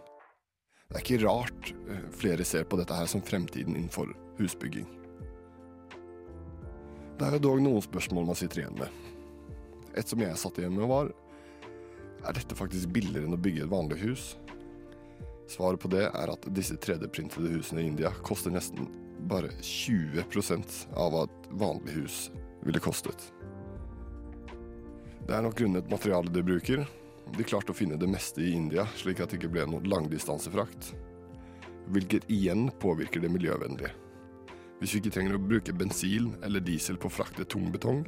Det 0.92 1.00
er 1.00 1.06
ikke 1.08 1.24
rart 1.24 1.72
eh, 1.90 2.04
flere 2.14 2.46
ser 2.46 2.70
på 2.70 2.78
dette 2.78 2.94
her 2.94 3.10
som 3.10 3.26
fremtiden 3.26 3.74
innenfor 3.74 4.14
husbygging. 4.38 4.86
Det 7.18 7.26
er 7.26 7.40
jo 7.40 7.44
dog 7.48 7.66
noen 7.66 7.82
spørsmål 7.82 8.30
man 8.30 8.38
sitter 8.38 8.62
igjen 8.62 8.78
med. 8.84 9.13
Et 9.98 10.10
som 10.10 10.22
jeg 10.22 10.40
satt 10.42 10.60
igjen 10.60 10.76
med, 10.76 10.88
var 10.90 11.12
er 12.24 12.38
dette 12.38 12.56
faktisk 12.56 12.92
billigere 12.96 13.28
enn 13.28 13.36
å 13.36 13.42
bygge 13.42 13.66
et 13.66 13.72
vanlig 13.72 14.00
hus? 14.04 14.26
Svaret 15.52 15.82
på 15.84 15.92
det 15.92 16.06
er 16.08 16.32
at 16.32 16.48
disse 16.56 16.78
3D-printede 16.80 17.52
husene 17.52 17.84
i 17.84 17.90
India 17.92 18.14
koster 18.24 18.54
nesten 18.54 18.88
bare 19.30 19.52
20% 19.62 20.78
av 21.00 21.14
hva 21.14 21.26
et 21.28 21.50
vanlig 21.60 21.98
hus 22.00 22.18
ville 22.64 22.82
kostet. 22.84 23.28
Det 25.24 25.36
er 25.36 25.44
nok 25.44 25.56
grunnet 25.60 25.92
materialet 25.92 26.34
de 26.36 26.44
bruker. 26.44 26.84
De 27.38 27.46
klarte 27.48 27.72
å 27.72 27.78
finne 27.78 28.00
det 28.00 28.10
meste 28.12 28.44
i 28.44 28.54
India, 28.56 28.86
slik 29.00 29.22
at 29.24 29.32
det 29.32 29.40
ikke 29.40 29.52
ble 29.54 29.68
noen 29.70 29.88
langdistansefrakt. 29.88 30.92
Hvilket 31.94 32.28
igjen 32.32 32.70
påvirker 32.84 33.24
det 33.24 33.32
miljøvennlige. 33.32 33.92
Hvis 34.80 34.96
vi 34.96 35.00
ikke 35.00 35.14
trenger 35.16 35.38
å 35.38 35.44
bruke 35.44 35.76
bensin 35.76 36.34
eller 36.44 36.64
diesel 36.64 37.00
på 37.00 37.08
å 37.08 37.16
frakte 37.16 37.48
tung 37.48 37.70
betong, 37.72 38.04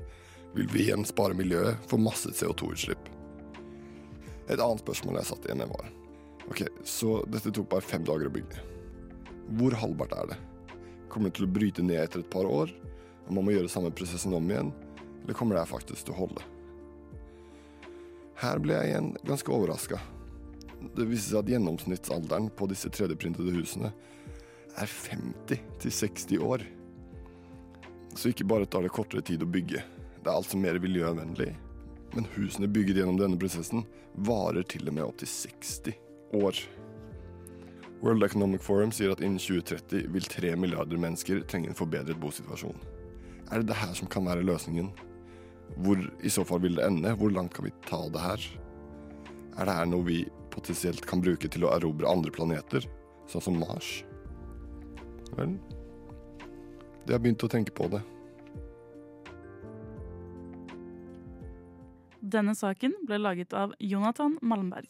vil 0.55 0.69
vi 0.71 0.85
igjen 0.85 1.05
spare 1.07 1.35
miljøet 1.35 1.83
for 1.89 1.99
masse 1.99 2.31
CO2-utslipp. 2.31 3.11
Et 4.47 4.59
annet 4.59 4.81
spørsmål 4.83 5.19
jeg 5.19 5.29
satt 5.31 5.47
igjen 5.47 5.63
med, 5.63 5.73
var 5.73 5.91
Ok, 6.45 6.61
så 6.85 7.23
dette 7.27 7.49
tok 7.49 7.67
bare 7.71 7.81
fem 7.81 8.03
dager 8.05 8.29
å 8.29 8.33
bygge. 8.33 8.61
Hvor 9.57 9.73
halvbart 9.81 10.11
er 10.13 10.27
det? 10.29 10.35
Kommer 11.09 11.31
det 11.31 11.39
til 11.39 11.47
å 11.47 11.53
bryte 11.55 11.85
ned 11.85 11.97
etter 12.03 12.21
et 12.21 12.29
par 12.29 12.45
år, 12.45 12.69
og 13.25 13.31
man 13.33 13.47
må 13.47 13.55
gjøre 13.55 13.71
samme 13.71 13.89
prosessen 13.89 14.35
om 14.37 14.51
igjen, 14.51 14.69
eller 15.23 15.37
kommer 15.37 15.57
det 15.57 15.65
faktisk 15.71 16.05
til 16.05 16.13
å 16.13 16.19
holde? 16.19 16.45
Her 18.37 18.61
ble 18.61 18.77
jeg 18.77 18.91
igjen 18.91 19.09
ganske 19.25 19.55
overraska. 19.57 19.99
Det 20.93 21.09
viser 21.09 21.31
seg 21.31 21.41
at 21.41 21.51
gjennomsnittsalderen 21.55 22.51
på 22.53 22.69
disse 22.69 22.91
3D-printede 22.93 23.55
husene 23.57 23.89
er 24.75 24.91
50 24.91 25.65
til 25.81 25.97
60 25.97 26.45
år. 26.45 26.65
Så 28.13 28.29
ikke 28.29 28.47
bare 28.47 28.69
tar 28.69 28.85
det 28.85 28.93
kortere 28.93 29.25
tid 29.25 29.41
å 29.41 29.49
bygge, 29.49 29.81
det 30.25 30.31
er 30.31 30.39
altså 30.39 30.57
mer 30.57 30.79
miljøvennlig. 30.81 31.51
Men 32.15 32.27
husene 32.33 32.69
bygget 32.71 32.97
gjennom 32.97 33.19
denne 33.19 33.37
prosessen 33.37 33.85
varer 34.25 34.65
til 34.65 34.87
og 34.89 34.95
med 34.97 35.05
opptil 35.05 35.29
60 35.29 35.93
år. 36.39 36.61
World 38.01 38.25
Economic 38.25 38.63
Forum 38.65 38.93
sier 38.93 39.13
at 39.13 39.21
innen 39.21 39.37
2030 39.41 40.09
vil 40.13 40.29
tre 40.29 40.55
milliarder 40.57 40.99
mennesker 41.01 41.43
trenge 41.49 41.69
en 41.69 41.77
forbedret 41.77 42.17
bosituasjon. 42.21 42.77
Er 43.51 43.61
det 43.61 43.69
det 43.69 43.77
her 43.77 43.93
som 43.97 44.09
kan 44.09 44.25
være 44.25 44.45
løsningen? 44.45 44.89
Hvor 45.85 46.01
i 46.25 46.31
så 46.33 46.45
fall 46.47 46.63
vil 46.65 46.79
det 46.79 46.87
ende? 46.87 47.13
Hvor 47.19 47.33
langt 47.33 47.53
kan 47.53 47.67
vi 47.67 47.73
ta 47.85 48.01
det 48.09 48.21
her? 48.25 48.49
Er 49.59 49.69
det 49.69 49.77
her 49.77 49.89
noe 49.89 50.07
vi 50.07 50.19
potensielt 50.53 51.05
kan 51.05 51.21
bruke 51.21 51.49
til 51.51 51.67
å 51.67 51.73
erobre 51.75 52.09
andre 52.09 52.33
planeter, 52.33 52.85
sånn 53.29 53.45
som 53.45 53.61
Mars? 53.61 53.99
Vel, 55.37 55.57
de 57.05 57.13
har 57.13 57.21
begynt 57.21 57.45
å 57.45 57.51
tenke 57.51 57.73
på 57.75 57.89
det. 57.93 58.01
Denne 62.25 62.55
saken 62.57 62.95
ble 63.05 63.19
laget 63.21 63.53
av 63.53 63.75
Jonathan 63.77 64.39
Malmberg. 64.41 64.87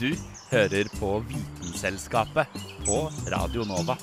Du 0.00 0.14
hører 0.48 0.88
på 0.96 1.10
Vitenselskapet 1.28 2.56
på 2.86 3.02
Radio 3.32 3.68
Nova. 3.68 3.98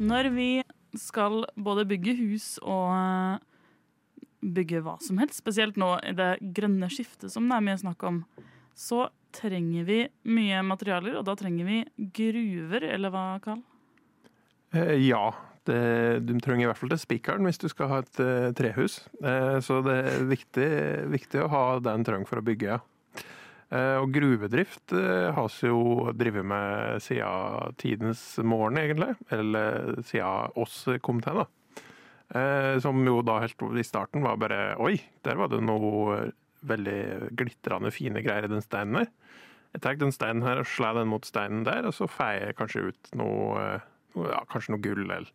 Når 0.00 0.32
vi 0.32 0.50
skal 0.96 1.44
både 1.56 1.84
bygge 1.92 2.16
hus 2.24 2.54
og 2.62 3.44
bygge 4.40 4.80
hva 4.84 4.96
som 5.04 5.20
helst, 5.20 5.40
spesielt 5.42 5.78
nå 5.80 5.94
i 6.06 6.14
det 6.16 6.32
grønne 6.56 6.88
skiftet 6.92 7.32
som 7.32 7.48
det 7.48 7.58
er 7.58 7.66
mye 7.66 7.80
snakk 7.80 8.04
om, 8.08 8.22
så 8.76 9.08
trenger 9.36 9.84
vi 9.86 10.00
mye 10.32 10.62
materialer, 10.66 11.18
og 11.20 11.26
da 11.28 11.36
trenger 11.38 11.68
vi 11.68 11.82
gruver, 12.16 12.86
eller 12.96 13.12
hva, 13.14 13.24
Karl? 13.44 13.60
Eh, 14.74 14.96
ja, 15.04 15.28
det, 15.68 15.80
du 16.26 16.32
trenger 16.40 16.64
i 16.64 16.70
hvert 16.70 16.80
fall 16.80 16.92
til 16.94 17.02
spikeren 17.02 17.46
hvis 17.46 17.60
du 17.60 17.68
skal 17.70 17.90
ha 17.90 18.00
et 18.02 18.22
uh, 18.22 18.48
trehus. 18.56 19.02
Eh, 19.22 19.58
så 19.64 19.80
det 19.86 19.98
er 20.00 20.30
viktig, 20.30 20.70
viktig 21.12 21.44
å 21.44 21.50
ha 21.52 21.64
den 21.84 22.06
trenger 22.06 22.30
for 22.30 22.40
å 22.40 22.46
bygge. 22.46 22.80
Eh, 23.70 23.96
og 24.00 24.10
gruvedrift 24.10 24.90
har 24.90 25.52
vi 25.54 25.70
jo 25.70 26.10
drevet 26.18 26.46
med 26.46 27.04
siden 27.04 27.76
tidens 27.78 28.24
morgen, 28.42 28.80
egentlig. 28.82 29.14
Eller 29.30 30.00
siden 30.06 30.56
oss 30.58 30.82
kom 31.04 31.22
til, 31.22 31.44
da. 31.44 31.59
Eh, 32.30 32.78
som 32.78 33.00
jo 33.02 33.20
da 33.26 33.40
helt 33.42 33.62
i 33.74 33.82
starten 33.82 34.22
var 34.22 34.38
bare 34.38 34.76
Oi, 34.78 34.94
der 35.26 35.38
var 35.40 35.50
det 35.50 35.58
noe 35.66 36.28
veldig 36.62 37.32
glitrende 37.34 37.90
fine 37.90 38.22
greier 38.22 38.46
i 38.46 38.52
den 38.52 38.62
steinen 38.62 39.00
der. 39.00 39.10
Jeg 39.74 39.82
tar 39.82 39.98
den 39.98 40.14
steinen 40.14 40.44
her 40.46 40.60
og 40.62 40.68
slår 40.68 41.00
den 41.00 41.10
mot 41.10 41.26
steinen 41.26 41.64
der, 41.66 41.86
og 41.88 41.94
så 41.94 42.06
feier 42.10 42.50
jeg 42.50 42.58
kanskje 42.58 42.86
ut 42.90 43.12
noe, 43.18 43.66
ja, 44.18 44.40
kanskje 44.50 44.74
noe 44.74 44.82
gull 44.84 45.04
eller 45.06 45.30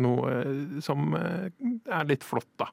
noe 0.00 0.34
eh, 0.38 0.80
som 0.84 1.12
eh, 1.18 1.50
er 1.84 2.08
litt 2.08 2.24
flott, 2.24 2.52
da. 2.60 2.72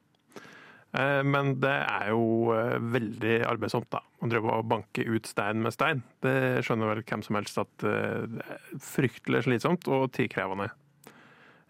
Men 0.88 1.50
det 1.60 1.68
er 1.68 2.06
jo 2.14 2.48
veldig 2.48 3.34
arbeidsomt, 3.44 3.90
da. 3.92 4.00
Å 4.00 4.28
drive 4.32 4.54
og 4.56 4.70
banke 4.70 5.04
ut 5.04 5.28
stein 5.28 5.60
med 5.60 5.74
stein. 5.76 6.00
Det 6.24 6.64
skjønner 6.64 6.88
vel 6.88 7.02
hvem 7.04 7.24
som 7.26 7.36
helst 7.36 7.60
at 7.60 7.84
det 7.84 7.92
er 8.40 8.78
fryktelig 8.80 9.42
slitsomt 9.44 9.84
og 9.92 10.06
tidkrevende. 10.16 10.70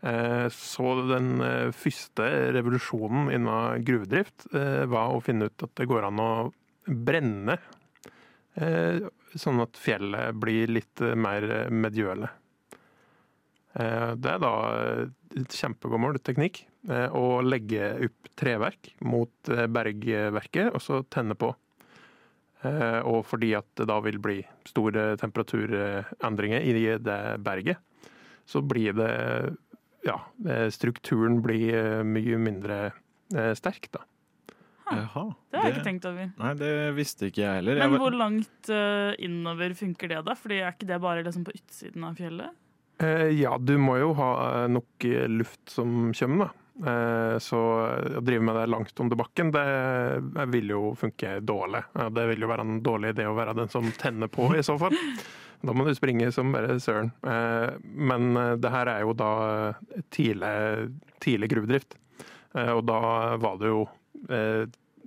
Eh, 0.00 0.49
Så 0.49 0.88
den 1.09 1.40
eh, 1.43 1.71
første 1.75 2.26
revolusjonen 2.55 3.33
innen 3.35 3.85
gruvedrift 3.87 4.47
eh, 4.55 4.85
var 4.90 5.14
å 5.14 5.23
finne 5.25 5.49
ut 5.50 5.67
at 5.67 5.75
det 5.81 5.88
går 5.90 6.07
an 6.09 6.23
å 6.23 6.33
brenne, 6.88 7.59
sånn 9.38 9.61
at 9.62 9.76
fjellet 9.78 10.35
blir 10.40 10.71
litt 10.73 11.02
mer 11.21 11.45
medgjørlig. 11.71 12.31
Det 13.76 14.31
er 14.33 14.40
da 14.43 14.52
et 15.37 15.55
kjempegammel 15.55 16.17
teknikk 16.25 16.62
å 17.14 17.38
legge 17.45 17.93
opp 18.09 18.33
treverk 18.40 18.88
mot 19.07 19.52
bergverket, 19.76 20.73
og 20.73 20.83
så 20.83 21.02
tenne 21.12 21.37
på. 21.38 21.52
Og 22.64 23.21
fordi 23.28 23.52
at 23.61 23.69
det 23.78 23.87
da 23.93 24.00
vil 24.09 24.19
bli 24.25 24.40
store 24.67 25.12
temperaturendringer 25.21 26.64
i 26.64 26.75
det 26.99 27.21
berget, 27.45 27.78
så 28.49 28.64
blir 28.64 28.97
det 28.97 29.12
Ja, 30.09 30.19
eh, 30.49 30.69
strukturen 30.73 31.41
blir 31.45 31.75
eh, 31.77 32.03
mye 32.07 32.38
mindre 32.41 32.79
eh, 33.35 33.53
sterk, 33.59 33.91
da. 33.95 34.05
Jaha. 34.88 35.25
Det 35.53 35.59
har 35.61 35.67
jeg 35.69 35.75
ikke 35.77 35.85
tenkt 35.85 36.07
over. 36.09 36.31
Nei, 36.41 36.53
det 36.57 36.71
visste 36.97 37.27
ikke 37.29 37.43
jeg 37.43 37.59
heller. 37.59 37.83
Men 37.83 38.00
hvor 38.00 38.15
langt 38.17 38.71
innover 39.21 39.75
funker 39.77 40.09
det, 40.15 40.23
da? 40.25 40.33
Fordi 40.38 40.62
Er 40.65 40.73
ikke 40.73 40.88
det 40.88 40.97
bare 41.05 41.25
liksom 41.27 41.45
på 41.45 41.53
utsiden 41.59 42.07
av 42.09 42.17
fjellet? 42.17 42.57
Eh, 43.05 43.29
Ja, 43.37 43.59
du 43.61 43.75
må 43.79 43.99
jo 44.00 44.15
ha 44.17 44.65
nok 44.67 45.05
luft 45.29 45.75
som 45.77 46.09
kommer, 46.17 46.49
da. 46.49 46.55
Eh, 46.88 47.37
Så 47.45 47.59
å 47.61 48.23
drive 48.25 48.41
med 48.49 48.57
det 48.57 48.65
langt 48.73 49.00
under 49.05 49.21
bakken, 49.21 49.53
det 49.53 50.47
vil 50.55 50.73
jo 50.73 50.95
funke 50.97 51.37
dårlig. 51.45 51.85
Det 52.17 52.25
vil 52.33 52.47
jo 52.47 52.49
være 52.55 52.65
en 52.65 52.81
dårlig 52.83 53.12
idé 53.12 53.29
å 53.29 53.37
være 53.37 53.55
den 53.61 53.69
som 53.69 53.93
tenner 54.00 54.33
på, 54.33 54.49
i 54.57 54.65
så 54.65 54.79
fall. 54.81 54.97
Da 55.59 55.75
må 55.75 55.85
du 55.85 55.95
springe 55.97 56.31
som 56.35 56.53
bare 56.55 56.79
søren. 56.83 57.11
Eh, 57.27 57.77
Men 57.83 58.37
eh, 58.37 58.57
det 58.62 58.73
her 58.73 58.91
er 58.93 59.05
jo 59.07 59.15
da 59.19 59.31
eh, 59.69 60.03
tidlig, 60.15 60.91
tidlig 61.25 61.50
gruvedrift. 61.55 61.99
Og 62.59 62.81
da 62.88 63.00
var 63.38 63.59
det 63.61 63.69
jo 63.69 63.83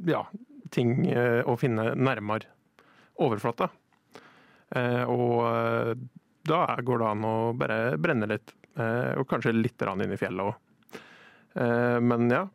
ja, 0.08 0.20
ting 0.72 0.92
å 1.10 1.56
finne 1.60 1.88
nærmere 1.98 2.46
overflata. 3.20 3.66
Og 5.10 5.98
da 6.48 6.60
går 6.86 7.02
det 7.02 7.08
an 7.10 7.26
å 7.28 7.34
bare 7.58 7.98
brenne 8.00 8.30
litt, 8.30 8.54
og 8.78 9.26
kanskje 9.28 9.56
litt 9.58 9.84
inn 9.84 10.14
i 10.14 10.20
fjellet 10.22 10.46
òg. 10.46 11.02
Men 12.06 12.30
ja, 12.32 12.46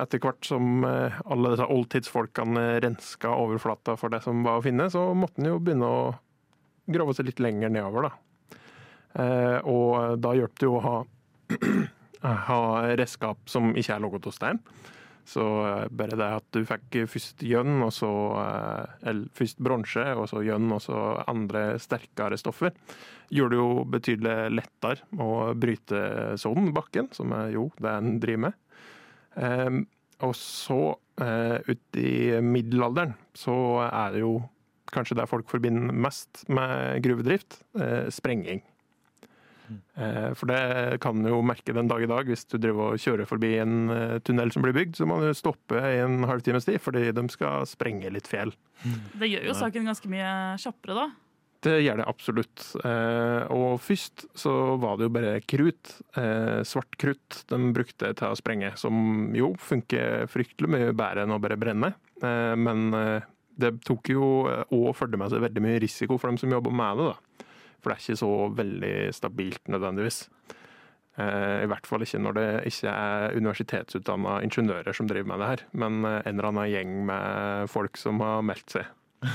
etter 0.00 0.24
hvert 0.24 0.48
som 0.48 0.82
alle 0.88 1.52
disse 1.52 1.68
oldtidsfolkene 1.76 2.64
renska 2.82 3.36
overflata 3.44 3.98
for 4.00 4.10
det 4.10 4.24
som 4.24 4.40
var 4.48 4.58
å 4.58 4.64
finne, 4.64 4.88
så 4.90 5.10
måtte 5.14 5.44
en 5.44 5.52
jo 5.52 5.60
begynne 5.60 5.92
å 6.00 6.14
grave 6.86 7.14
seg 7.16 7.30
litt 7.30 7.40
lenger 7.42 7.72
nedover, 7.72 8.08
da. 8.08 8.12
Eh, 9.14 9.58
Og 9.70 10.18
da 10.20 10.34
hjalp 10.34 10.58
det 10.58 10.66
jo 10.68 10.78
å 10.78 10.82
ha, 10.84 10.96
ha 12.48 12.60
redskap 12.98 13.38
som 13.50 13.72
ikke 13.76 13.96
er 13.96 14.04
laget 14.04 14.26
av 14.30 14.34
stein. 14.36 14.60
Så 15.24 15.40
eh, 15.64 15.86
bare 15.88 16.18
det 16.20 16.28
at 16.36 16.48
du 16.52 16.64
fikk 16.68 16.98
først 17.08 17.40
gjønn, 17.46 17.78
og 17.86 17.92
så 17.96 18.10
eh, 18.42 19.08
Eller 19.08 19.30
først 19.38 19.62
bronse, 19.64 20.04
og 20.18 20.28
så 20.28 20.42
gjønn, 20.44 20.68
og 20.76 20.82
så 20.84 21.00
andre 21.30 21.78
sterkere 21.80 22.36
stoffer, 22.40 22.74
gjorde 23.32 23.54
det 23.56 23.62
jo 23.62 23.84
betydelig 23.88 24.36
lettere 24.52 25.22
å 25.24 25.30
bryte 25.56 26.36
sånn 26.40 26.72
bakken, 26.76 27.08
som 27.16 27.32
er 27.32 27.54
jo 27.56 27.70
det 27.80 27.94
en 27.96 28.18
driver 28.20 28.42
med. 28.50 28.60
Og 30.22 30.34
så, 30.38 30.94
eh, 31.20 31.56
ut 31.66 31.96
i 31.98 32.40
middelalderen, 32.44 33.14
så 33.34 33.54
er 33.88 34.12
det 34.14 34.20
jo 34.20 34.34
kanskje 34.94 35.18
det 35.18 35.28
folk 35.30 35.50
forbinder 35.50 35.92
mest 35.92 36.44
med 36.48 37.02
gruvedrift, 37.04 37.60
eh, 37.80 38.06
sprenging. 38.14 38.62
Eh, 39.96 40.34
For 40.36 40.46
det 40.50 41.00
kan 41.00 41.22
du 41.24 41.30
jo 41.30 41.38
merke 41.46 41.72
den 41.74 41.88
dag 41.88 42.02
i 42.04 42.08
dag. 42.10 42.28
Hvis 42.28 42.44
du 42.50 42.58
driver 42.60 42.92
og 42.92 43.00
kjører 43.00 43.26
forbi 43.28 43.54
en 43.62 43.76
eh, 43.90 44.18
tunnel 44.26 44.52
som 44.52 44.62
blir 44.64 44.74
bygd, 44.76 44.98
så 45.00 45.06
må 45.08 45.20
du 45.22 45.30
stoppe 45.36 45.80
i 45.80 46.00
en 46.04 46.20
halvtimes 46.28 46.66
tid, 46.68 46.80
fordi 46.84 47.06
de 47.16 47.24
skal 47.32 47.64
sprenge 47.70 48.12
litt 48.12 48.28
fjell. 48.28 48.52
Det 49.16 49.30
gjør 49.30 49.48
jo 49.48 49.56
saken 49.56 49.88
ganske 49.88 50.10
mye 50.12 50.32
kjappere, 50.60 50.98
da. 51.00 51.06
Det 51.64 51.78
gjør 51.80 51.96
det 52.02 52.04
absolutt. 52.10 52.64
Eh, 52.84 53.46
Og 53.56 53.78
først 53.80 54.26
så 54.36 54.52
var 54.82 54.98
det 55.00 55.06
jo 55.08 55.14
bare 55.16 55.38
krutt, 55.48 55.94
eh, 56.20 56.60
svart 56.68 56.98
krutt, 57.00 57.40
de 57.48 57.56
brukte 57.72 58.12
til 58.12 58.28
å 58.28 58.36
sprenge, 58.36 58.74
som 58.76 59.32
jo 59.32 59.54
funker 59.56 60.28
fryktelig 60.28 60.68
mye 60.68 60.92
bedre 60.92 61.24
enn 61.24 61.32
å 61.32 61.40
bare 61.40 61.56
brenne. 61.56 61.94
Eh, 62.20 62.52
Men 62.54 62.92
eh, 62.92 63.22
det 63.60 63.72
tok 63.86 64.10
jo 64.12 64.24
og 64.48 64.90
førte 64.98 65.20
med 65.20 65.30
seg 65.32 65.44
veldig 65.44 65.62
mye 65.64 65.80
risiko 65.84 66.18
for 66.18 66.30
dem 66.32 66.40
som 66.40 66.52
jobber 66.54 66.74
med 66.74 67.00
det, 67.00 67.12
da. 67.12 67.46
For 67.84 67.92
det 67.92 67.96
er 67.98 68.04
ikke 68.06 68.22
så 68.22 68.32
veldig 68.58 68.94
stabilt 69.12 69.68
nødvendigvis. 69.72 70.22
Eh, 71.20 71.62
I 71.62 71.68
hvert 71.70 71.86
fall 71.86 72.02
ikke 72.02 72.18
når 72.24 72.34
det 72.38 72.46
ikke 72.72 72.90
er 72.90 73.36
universitetsutdanna 73.38 74.40
ingeniører 74.48 74.96
som 74.96 75.06
driver 75.06 75.30
med 75.30 75.42
det 75.44 75.50
her, 75.52 75.64
men 75.84 76.00
eh, 76.08 76.20
en 76.26 76.34
eller 76.38 76.48
annen 76.50 76.70
gjeng 76.72 76.94
med 77.12 77.70
folk 77.70 78.00
som 78.00 78.18
har 78.24 78.42
meldt 78.46 78.74
seg. 78.74 78.88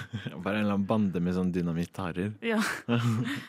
Bare 0.43 0.59
en 0.59 0.65
eller 0.65 0.75
annen 0.75 0.83
bande 0.89 1.21
med 1.23 1.33
sånn 1.37 1.53
dynamittharrier. 1.55 2.33
Ja. 2.45 2.59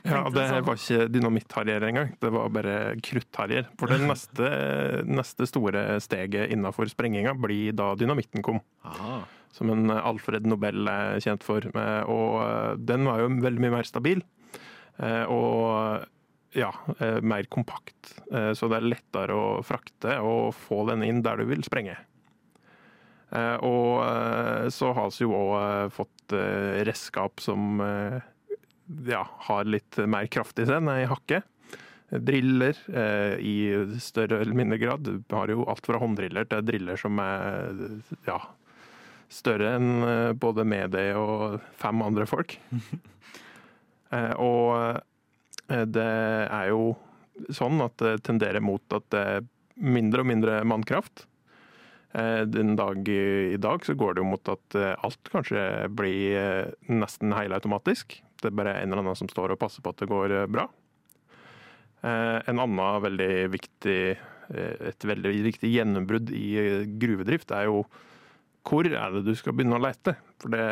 Ja, 0.06 0.22
det 0.32 0.46
sånn. 0.52 0.62
var 0.68 0.78
ikke 0.78 1.08
dynamittharrier 1.12 1.88
engang, 1.90 2.14
det 2.22 2.30
var 2.32 2.48
bare 2.54 2.76
kruttharrier. 3.04 3.66
For 3.80 3.90
det 3.92 3.98
neste, 4.04 4.46
neste 5.08 5.46
store 5.50 5.82
steget 6.04 6.52
innenfor 6.54 6.88
sprenginga 6.92 7.34
blir 7.36 7.74
da 7.76 7.92
dynamitten 7.98 8.44
kom. 8.46 8.62
Aha. 8.86 9.20
Som 9.52 9.70
en 9.74 9.90
Alfred 9.90 10.46
Nobel 10.46 10.86
er 10.88 11.18
kjent 11.24 11.42
for. 11.46 11.64
Eh, 11.66 12.02
Og 12.06 12.36
eh, 12.44 12.76
den 12.90 13.04
var 13.08 13.20
jo 13.24 13.32
veldig 13.42 13.60
mye 13.66 13.76
mer 13.78 13.88
stabil. 13.88 14.22
eh, 15.02 15.24
Og 15.26 16.06
ja, 16.54 16.70
eh, 16.98 17.20
mer 17.22 17.44
kompakt. 17.50 18.14
Eh, 18.32 18.52
Så 18.54 18.68
det 18.70 18.78
er 18.80 18.88
lettere 18.94 19.34
å 19.34 19.60
frakte 19.66 20.18
og 20.22 20.54
få 20.54 20.84
den 20.90 21.02
inn 21.06 21.22
der 21.22 21.36
du 21.42 21.44
vil 21.50 21.62
sprenge. 21.66 21.96
Eh, 23.32 23.56
Og 23.62 24.02
eh, 24.06 24.68
så 24.74 24.92
har 24.94 25.10
vi 25.10 25.24
jo 25.26 25.34
òg 25.34 25.92
fått 25.94 26.32
eh, 26.34 26.82
redskap 26.86 27.40
som 27.42 27.80
eh, 27.80 28.20
ja, 29.06 29.24
har 29.50 29.64
litt 29.70 29.98
mer 30.06 30.26
kraft 30.26 30.58
i 30.58 30.66
seg 30.66 30.80
enn 30.80 30.90
ei 30.94 31.04
hakke. 31.10 31.42
Driller 32.10 32.74
eh, 32.90 33.36
i 33.38 33.54
større 34.02 34.40
eller 34.42 34.56
mindre 34.58 34.78
grad. 34.82 35.06
Du 35.28 35.34
har 35.36 35.46
jo 35.52 35.62
alt 35.70 35.86
fra 35.86 36.00
hånddriller 36.02 36.48
til 36.50 36.64
driller 36.66 36.98
som 36.98 37.18
er 37.22 37.70
ja, 38.26 38.40
større 39.30 39.76
enn 39.78 39.90
eh, 40.04 40.32
både 40.38 40.66
Medøy 40.68 41.14
og 41.18 41.60
fem 41.80 42.06
andre 42.06 42.28
folk. 42.30 42.58
Eh, 44.10 44.32
og 44.42 44.72
eh, 45.70 45.84
det 45.86 46.02
er 46.02 46.64
jo 46.72 46.96
sånn 47.54 47.78
at 47.84 47.92
det 48.02 48.24
tenderer 48.26 48.58
mot 48.58 48.82
at 48.90 49.04
det 49.14 49.20
er 49.36 49.44
mindre 49.78 50.24
og 50.24 50.26
mindre 50.26 50.56
mannkraft. 50.66 51.28
Den 52.10 52.74
dag 52.74 53.06
i 53.06 53.54
dag 53.62 53.86
så 53.86 53.94
går 53.94 54.16
det 54.16 54.24
jo 54.24 54.32
mot 54.32 54.50
at 54.50 54.74
alt 54.80 55.30
kanskje 55.30 55.62
blir 55.94 56.74
nesten 56.90 57.30
helautomatisk. 57.38 58.18
Det 58.42 58.50
er 58.50 58.58
bare 58.58 58.74
en 58.80 58.90
eller 58.90 59.04
annen 59.04 59.20
som 59.22 59.30
står 59.30 59.54
og 59.54 59.62
passer 59.62 59.86
på 59.86 59.94
at 59.94 60.02
det 60.02 60.10
går 60.10 60.34
bra. 60.50 60.66
En 62.02 62.64
annen 62.66 63.06
veldig 63.06 63.32
viktig, 63.54 64.00
et 64.90 65.10
veldig 65.14 65.36
viktig 65.52 65.70
gjennombrudd 65.70 66.34
i 66.34 66.50
gruvedrift 66.98 67.54
er 67.54 67.70
jo 67.70 67.84
hvor 68.66 68.86
er 68.86 69.14
det 69.14 69.24
du 69.26 69.34
skal 69.38 69.56
begynne 69.56 69.78
å 69.78 69.84
lete? 69.84 70.16
For 70.42 70.52
det 70.52 70.66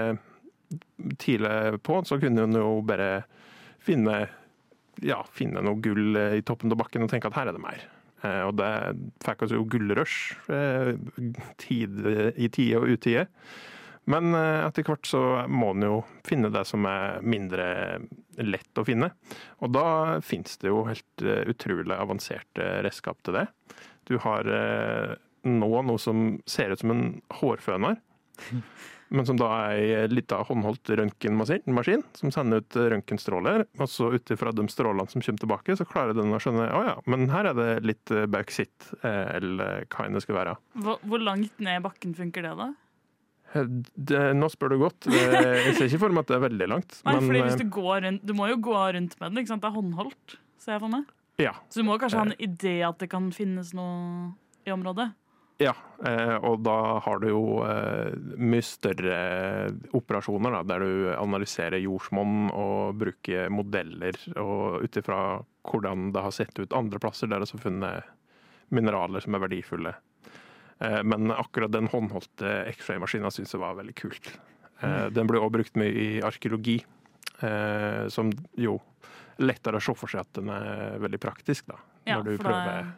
tidlig 1.20 1.80
på 1.86 2.02
så 2.04 2.18
kunne 2.20 2.44
hun 2.44 2.58
jo 2.58 2.72
bare 2.84 3.22
finne 3.84 4.26
ja, 5.04 5.22
finne 5.32 5.62
noe 5.64 5.78
gull 5.82 6.16
eh, 6.18 6.38
i 6.40 6.44
toppen 6.46 6.72
av 6.74 6.80
bakken 6.80 7.04
og 7.06 7.12
tenke 7.12 7.30
at 7.30 7.38
her 7.38 7.50
er 7.50 7.56
det 7.56 7.62
mer. 7.62 7.82
Eh, 8.26 8.42
Og 8.48 8.54
det 8.58 8.70
fikk 9.24 9.46
oss 9.46 9.54
jo 9.54 9.66
gullrush 9.70 10.36
eh, 10.52 10.94
i 11.68 12.48
tide 12.50 12.80
og 12.80 12.88
utide. 12.96 13.28
Men 14.08 14.32
etter 14.32 14.86
hvert 14.88 15.04
så 15.04 15.20
må 15.52 15.74
en 15.74 15.84
jo 15.84 15.96
finne 16.24 16.48
det 16.48 16.62
som 16.64 16.86
er 16.88 17.18
mindre 17.20 17.66
lett 18.40 18.80
å 18.80 18.84
finne. 18.88 19.10
Og 19.60 19.74
da 19.74 19.82
finnes 20.24 20.56
det 20.62 20.70
jo 20.70 20.86
helt 20.88 21.24
utrolig 21.52 21.92
avanserte 21.92 22.70
redskap 22.86 23.20
til 23.20 23.36
det. 23.36 23.42
Du 24.08 24.14
har 24.24 24.48
nå 25.58 25.70
noe 25.88 25.98
som 26.02 26.38
ser 26.48 26.70
ut 26.74 26.82
som 26.84 26.92
en 26.94 27.02
hårføner. 27.40 27.98
Men 29.08 29.24
som 29.24 29.38
da 29.40 29.46
er 29.70 29.78
ei 30.02 30.08
lita 30.12 30.36
håndholdt 30.44 30.90
røntgenmaskin 31.00 32.02
som 32.18 32.28
sender 32.34 32.60
ut 32.60 32.76
røntgenstråler. 32.76 33.62
Og 33.80 33.88
så 33.88 34.10
ut 34.12 34.32
ifra 34.34 34.52
de 34.52 34.66
strålene 34.68 35.08
som 35.08 35.22
kommer 35.24 35.40
tilbake, 35.40 35.76
så 35.80 35.86
klarer 35.88 36.12
den 36.18 36.34
å 36.36 36.40
skjønne 36.44 36.66
å 36.76 36.82
ja, 36.90 36.96
men 37.08 37.24
her 37.32 37.48
er 37.48 37.56
det 37.56 37.68
litt 37.88 38.12
eh, 38.12 38.26
bauksitt, 38.28 38.90
eh, 39.00 39.30
eller 39.38 39.86
hva 39.88 40.04
enn 40.04 40.18
det 40.18 40.20
skal 40.26 40.36
være. 40.36 40.52
Hvor, 40.84 41.00
hvor 41.08 41.24
langt 41.24 41.56
ned 41.64 41.80
i 41.80 41.84
bakken 41.86 42.12
funker 42.18 42.44
det, 42.44 42.52
da? 42.60 42.66
Eh, 43.56 43.70
Det, 44.10 44.20
nå 44.36 44.50
spør 44.52 44.74
du 44.74 44.82
godt. 44.82 45.08
Jeg 45.08 45.72
ser 45.78 45.88
ikke 45.88 46.02
for 46.04 46.12
meg 46.12 46.26
at 46.26 46.34
det 46.34 46.36
er 46.36 46.44
veldig 46.44 46.68
langt. 46.74 46.98
Nei, 47.08 47.14
men 47.16 47.30
fordi 47.30 47.42
hvis 47.46 47.56
du 47.62 47.64
går 47.78 48.02
rundt 48.04 48.26
Du 48.28 48.34
må 48.36 48.50
jo 48.52 48.58
gå 48.68 48.76
rundt 48.98 49.16
med 49.22 49.30
den, 49.32 49.40
ikke 49.40 49.54
sant? 49.54 49.64
Det 49.64 49.70
er 49.72 49.78
håndholdt, 49.78 50.36
ser 50.60 50.74
jeg 50.76 50.82
for 50.84 50.92
meg. 50.98 51.08
ja. 51.40 51.54
Så 51.72 51.80
du 51.80 51.88
må 51.88 51.96
kanskje 52.02 52.20
ha 52.20 52.26
en 52.28 52.36
idé 52.44 52.76
at 52.84 53.00
det 53.00 53.08
kan 53.16 53.32
finnes 53.32 53.72
noe 53.72 54.34
i 54.68 54.76
området? 54.76 55.08
Ja, 55.58 55.72
eh, 56.06 56.36
og 56.46 56.60
da 56.62 56.76
har 57.02 57.18
du 57.18 57.26
jo 57.32 57.42
eh, 57.66 58.12
mye 58.38 58.62
større 58.62 59.16
operasjoner, 59.98 60.54
da, 60.54 60.60
der 60.70 60.84
du 60.84 61.08
analyserer 61.18 61.82
jordsmonn 61.82 62.52
og 62.54 62.94
bruker 63.00 63.50
modeller 63.50 64.14
ut 64.38 64.98
ifra 65.00 65.18
hvordan 65.68 66.12
det 66.14 66.22
har 66.22 66.36
sett 66.36 66.60
ut 66.62 66.76
andre 66.78 67.00
plasser 67.02 67.26
der 67.30 67.42
det 67.42 67.50
har 67.50 67.64
funnet 67.64 68.14
mineraler 68.70 69.24
som 69.24 69.34
er 69.34 69.42
verdifulle. 69.48 69.96
Eh, 70.78 71.02
Men 71.02 71.34
akkurat 71.34 71.74
den 71.74 71.90
håndholdte 71.90 72.54
X-ray-maskina 72.76 73.34
syns 73.34 73.56
jeg 73.56 73.64
var 73.64 73.74
veldig 73.80 73.96
kult. 73.98 74.30
Eh, 74.78 75.08
Den 75.10 75.26
ble 75.26 75.42
også 75.42 75.56
brukt 75.58 75.82
mye 75.82 75.90
i 75.90 76.08
arkeologi, 76.22 76.78
som 78.10 78.32
jo 78.58 78.72
lettere 79.38 79.78
å 79.78 79.82
se 79.82 79.92
for 79.94 80.10
seg 80.10 80.24
at 80.24 80.38
den 80.40 80.48
er 80.50 80.96
veldig 80.98 81.20
praktisk, 81.22 81.68
da. 81.70 81.76
Ja, 82.02 82.16
Når 82.18 82.24
du 82.24 82.42
prøver, 82.42 82.88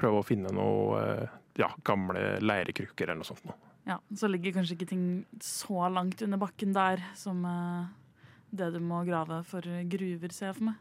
prøver 0.00 0.18
å 0.18 0.26
finne 0.26 0.50
noe 0.50 1.28
ja, 1.58 1.68
gamle 1.84 2.38
leirekrukker 2.40 3.10
eller 3.10 3.20
noe 3.22 3.28
sånt. 3.28 3.44
Ja, 3.84 3.98
Så 4.14 4.28
ligger 4.30 4.54
kanskje 4.54 4.76
ikke 4.76 4.90
ting 4.92 5.24
så 5.42 5.88
langt 5.90 6.22
under 6.22 6.38
bakken 6.38 6.74
der 6.74 7.02
som 7.18 7.44
uh, 7.44 7.90
det 8.50 8.70
du 8.74 8.80
må 8.80 9.02
grave 9.08 9.42
for 9.48 9.66
gruver, 9.90 10.32
ser 10.32 10.52
jeg 10.52 10.58
for 10.60 10.68
meg. 10.70 10.76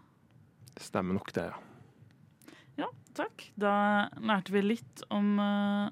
Det 0.76 0.86
stemmer 0.86 1.18
nok 1.18 1.34
det, 1.36 1.48
ja. 1.50 1.58
Ja, 2.86 2.92
takk. 3.18 3.48
Da 3.60 3.74
lærte 4.22 4.54
vi 4.54 4.62
litt 4.64 5.04
om 5.10 5.34
uh, 5.42 5.90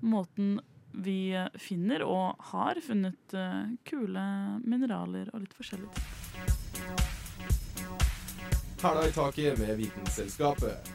måten 0.00 0.56
vi 0.96 1.36
finner 1.60 2.02
og 2.06 2.40
har 2.54 2.80
funnet 2.80 3.36
uh, 3.36 3.68
kule 3.84 4.24
mineraler 4.64 5.28
og 5.34 5.44
litt 5.44 5.54
forskjellig. 5.58 5.92
Hæla 8.80 9.06
i 9.08 9.12
taket 9.12 9.58
med 9.58 9.76
Vitenselskapet. 9.76 10.92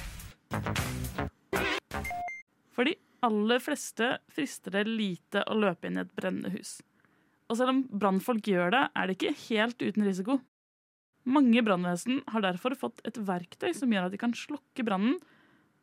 For 2.74 2.88
de 2.88 2.94
aller 3.26 3.60
fleste 3.62 4.12
frister 4.32 4.74
det 4.74 4.86
lite 4.88 5.42
å 5.46 5.58
løpe 5.58 5.88
inn 5.88 5.98
i 5.98 6.04
et 6.04 6.14
brennende 6.16 6.52
hus. 6.54 6.78
Og 7.50 7.58
selv 7.58 7.74
om 7.74 7.82
brannfolk 7.90 8.46
gjør 8.46 8.72
det, 8.74 8.84
er 8.94 9.08
det 9.08 9.16
ikke 9.18 9.34
helt 9.48 9.82
uten 9.82 10.06
risiko. 10.06 10.38
Mange 11.28 11.60
brannvesen 11.66 12.22
har 12.32 12.44
derfor 12.46 12.76
fått 12.78 13.02
et 13.04 13.18
verktøy 13.26 13.74
som 13.76 13.92
gjør 13.92 14.08
at 14.08 14.14
de 14.14 14.20
kan 14.22 14.32
slukke 14.36 14.86
brannen, 14.86 15.18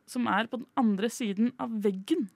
som 0.08 0.28
er 0.32 0.48
på 0.50 0.62
den 0.62 0.70
andre 0.80 1.12
siden 1.12 1.52
av 1.62 1.74
veggen. 1.84 2.30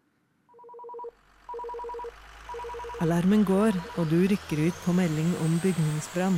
Alarmen 3.01 3.41
går, 3.47 3.73
og 3.97 4.11
du 4.11 4.19
rykker 4.29 4.67
ut 4.67 4.81
på 4.85 4.93
melding 4.93 5.31
om 5.41 5.55
bygningsbrann. 5.63 6.35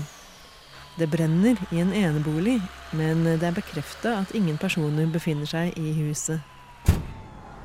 Det 0.98 1.08
brenner 1.10 1.58
i 1.74 1.80
en 1.82 1.94
enebolig, 1.94 2.60
men 2.94 3.24
det 3.26 3.48
er 3.48 3.56
bekrefta 3.56 4.20
at 4.22 4.34
ingen 4.38 4.60
personer 4.62 5.08
befinner 5.10 5.50
seg 5.50 5.74
i 5.80 5.94
huset. 5.98 6.44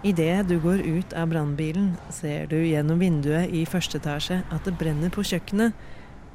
Idet 0.07 0.47
du 0.49 0.57
går 0.63 0.81
ut 0.87 1.13
av 1.13 1.29
brannbilen, 1.29 1.97
ser 2.09 2.47
du 2.49 2.57
gjennom 2.57 3.03
vinduet 3.03 3.51
i 3.53 3.67
første 3.69 3.99
etasje 4.01 4.41
at 4.49 4.65
det 4.65 4.77
brenner 4.81 5.13
på 5.13 5.27
kjøkkenet, 5.27 5.77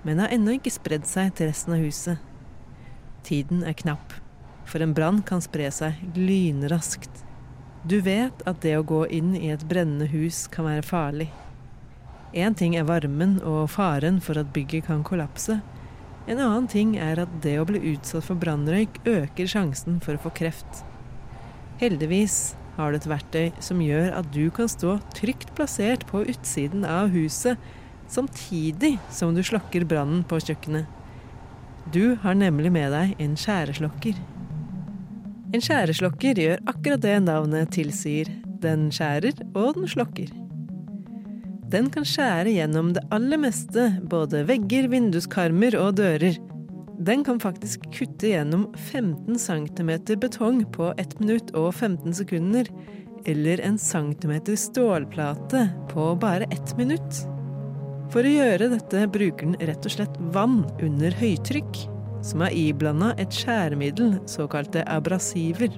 men 0.04 0.20
har 0.20 0.34
ennå 0.36 0.58
ikke 0.60 0.74
spredd 0.76 1.08
seg 1.10 1.32
til 1.34 1.50
resten 1.50 1.74
av 1.78 1.82
huset. 1.82 2.20
Tiden 3.24 3.64
er 3.64 3.78
knapp, 3.80 4.14
for 4.68 4.84
en 4.84 4.94
brann 4.94 5.24
kan 5.26 5.42
spre 5.42 5.72
seg 5.74 5.98
lynraskt. 6.14 7.24
Du 7.88 8.02
vet 8.04 8.44
at 8.46 8.62
det 8.62 8.76
å 8.78 8.86
gå 8.86 9.06
inn 9.10 9.34
i 9.40 9.50
et 9.56 9.64
brennende 9.68 10.12
hus 10.12 10.46
kan 10.52 10.68
være 10.68 10.86
farlig. 10.86 11.32
Én 12.36 12.54
ting 12.58 12.76
er 12.78 12.86
varmen 12.86 13.40
og 13.42 13.72
faren 13.72 14.22
for 14.22 14.38
at 14.38 14.54
bygget 14.54 14.92
kan 14.92 15.02
kollapse. 15.08 15.62
En 16.24 16.40
annen 16.40 16.68
ting 16.72 16.96
er 16.96 17.20
at 17.20 17.32
det 17.44 17.58
å 17.60 17.68
bli 17.68 17.82
utsatt 17.94 18.24
for 18.30 18.40
brannrøyk 18.40 19.02
øker 19.04 19.50
sjansen 19.50 20.00
for 20.04 20.16
å 20.16 20.24
få 20.24 20.32
kreft. 20.38 20.84
Heldigvis 21.82 22.54
har 22.78 22.92
du 22.94 22.98
et 22.98 23.08
verktøy 23.10 23.50
som 23.64 23.82
gjør 23.84 24.14
at 24.18 24.30
du 24.34 24.48
kan 24.56 24.70
stå 24.72 24.98
trygt 25.18 25.52
plassert 25.58 26.06
på 26.10 26.24
utsiden 26.32 26.86
av 26.88 27.12
huset, 27.14 27.60
samtidig 28.08 28.96
som 29.12 29.34
du 29.36 29.44
slokker 29.44 29.84
brannen 29.90 30.24
på 30.28 30.40
kjøkkenet. 30.40 30.88
Du 31.92 32.16
har 32.24 32.38
nemlig 32.40 32.72
med 32.72 32.94
deg 32.96 33.18
en 33.22 33.36
skjæreslokker. 33.38 34.16
En 35.54 35.62
skjæreslokker 35.62 36.40
gjør 36.40 36.64
akkurat 36.72 37.04
det 37.04 37.18
navnet 37.28 37.74
tilsier. 37.76 38.32
Den 38.64 38.88
skjærer, 38.96 39.36
og 39.54 39.76
den 39.76 39.92
slokker. 39.92 40.32
Den 41.74 41.88
kan 41.90 42.06
skjære 42.06 42.52
gjennom 42.54 42.92
det 42.94 43.02
aller 43.16 43.40
meste, 43.42 43.88
både 44.06 44.44
vegger, 44.46 44.86
vinduskarmer 44.92 45.74
og 45.80 45.96
dører. 45.98 46.36
Den 47.02 47.24
kan 47.26 47.40
faktisk 47.42 47.88
kutte 47.96 48.30
gjennom 48.30 48.68
15 48.78 49.40
cm 49.42 49.90
betong 50.22 50.62
på 50.76 50.92
1 51.02 51.18
minutt 51.24 51.50
og 51.58 51.72
15 51.74 52.14
sekunder, 52.20 52.70
eller 53.26 53.64
en 53.66 53.80
centimeter 53.82 54.60
stålplate 54.60 55.64
på 55.90 56.12
bare 56.22 56.46
1 56.54 56.76
minutt. 56.78 57.24
For 58.14 58.22
å 58.22 58.36
gjøre 58.36 58.70
dette 58.76 59.08
bruker 59.10 59.48
den 59.48 59.58
rett 59.66 59.88
og 59.90 59.96
slett 59.96 60.20
vann 60.36 60.62
under 60.78 61.16
høytrykk, 61.18 61.80
som 62.24 62.44
er 62.46 62.54
iblanda 62.54 63.16
et 63.18 63.34
skjæremiddel, 63.34 64.20
såkalte 64.30 64.86
abrasiver. 64.86 65.74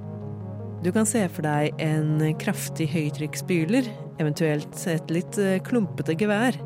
Du 0.83 0.91
kan 0.91 1.07
se 1.07 1.23
for 1.31 1.47
deg 1.47 1.71
en 1.79 2.19
kraftig 2.41 2.89
høytrykksspyler, 2.91 3.87
eventuelt 4.21 4.81
et 4.91 5.11
litt 5.13 5.37
eh, 5.41 5.59
klumpete 5.63 6.15
gevær, 6.19 6.57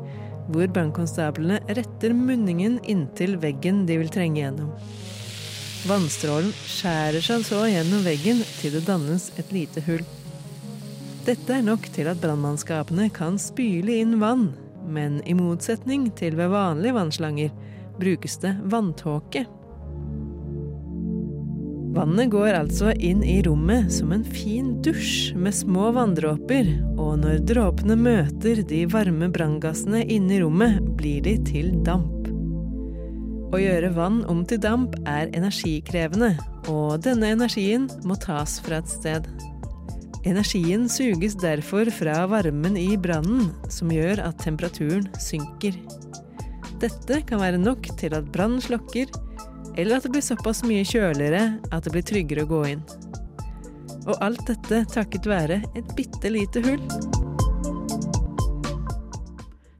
hvor 0.50 0.70
brannkonstablene 0.74 1.60
retter 1.70 2.14
munningen 2.16 2.78
inntil 2.90 3.36
veggen 3.42 3.84
de 3.86 4.00
vil 4.00 4.10
trenge 4.12 4.42
gjennom. 4.42 4.72
Vannstrålen 5.88 6.50
skjærer 6.68 7.24
seg 7.24 7.44
så 7.48 7.62
gjennom 7.70 8.02
veggen 8.04 8.42
til 8.58 8.74
det 8.76 8.82
dannes 8.88 9.30
et 9.40 9.52
lite 9.54 9.82
hull. 9.86 10.02
Dette 11.24 11.54
er 11.54 11.64
nok 11.64 11.86
til 11.94 12.08
at 12.10 12.20
brannmannskapene 12.20 13.08
kan 13.14 13.38
spyle 13.40 14.00
inn 14.02 14.18
vann, 14.20 14.50
men 14.88 15.20
i 15.28 15.36
motsetning 15.36 16.08
til 16.18 16.36
ved 16.38 16.52
vanlige 16.52 16.96
vannslanger 16.96 17.54
brukes 18.00 18.38
det 18.42 18.54
vanntåke. 18.72 19.46
Vannet 21.90 22.30
går 22.30 22.54
altså 22.54 22.92
inn 23.02 23.24
i 23.26 23.40
rommet 23.42 23.90
som 23.90 24.12
en 24.14 24.22
fin 24.22 24.76
dusj 24.84 25.34
med 25.34 25.56
små 25.56 25.88
vanndråper, 25.96 26.68
og 26.94 27.16
når 27.24 27.40
dråpene 27.50 27.96
møter 27.98 28.60
de 28.70 28.84
varme 28.92 29.26
branngassene 29.34 30.04
inne 30.06 30.36
i 30.36 30.40
rommet, 30.44 30.78
blir 31.00 31.24
de 31.26 31.34
til 31.48 31.72
damp. 31.86 32.28
Å 33.50 33.58
gjøre 33.58 33.90
vann 33.96 34.20
om 34.30 34.44
til 34.46 34.60
damp 34.62 34.94
er 35.10 35.32
energikrevende, 35.34 36.36
og 36.70 37.00
denne 37.02 37.32
energien 37.34 37.88
må 38.06 38.14
tas 38.22 38.60
fra 38.62 38.78
et 38.78 38.92
sted. 38.92 39.26
Energien 40.28 40.84
suges 40.92 41.34
derfor 41.42 41.90
fra 41.96 42.22
varmen 42.30 42.78
i 42.78 42.92
brannen, 43.00 43.48
som 43.72 43.90
gjør 43.90 44.22
at 44.28 44.38
temperaturen 44.44 45.08
synker. 45.18 45.74
Dette 46.80 47.18
kan 47.26 47.42
være 47.42 47.58
nok 47.58 47.90
til 47.98 48.14
at 48.14 48.30
brannen 48.30 48.62
slokker, 48.62 49.10
eller 49.76 49.96
at 49.96 50.02
det 50.02 50.12
blir 50.12 50.24
såpass 50.24 50.62
mye 50.66 50.84
kjøligere 50.84 51.44
at 51.70 51.84
det 51.84 51.92
blir 51.94 52.06
tryggere 52.06 52.44
å 52.44 52.50
gå 52.50 52.60
inn. 52.72 52.82
Og 54.08 54.16
alt 54.24 54.42
dette 54.48 54.82
takket 54.90 55.28
være 55.28 55.60
et 55.78 55.90
bitte 55.96 56.30
lite 56.32 56.62
hull. 56.64 56.82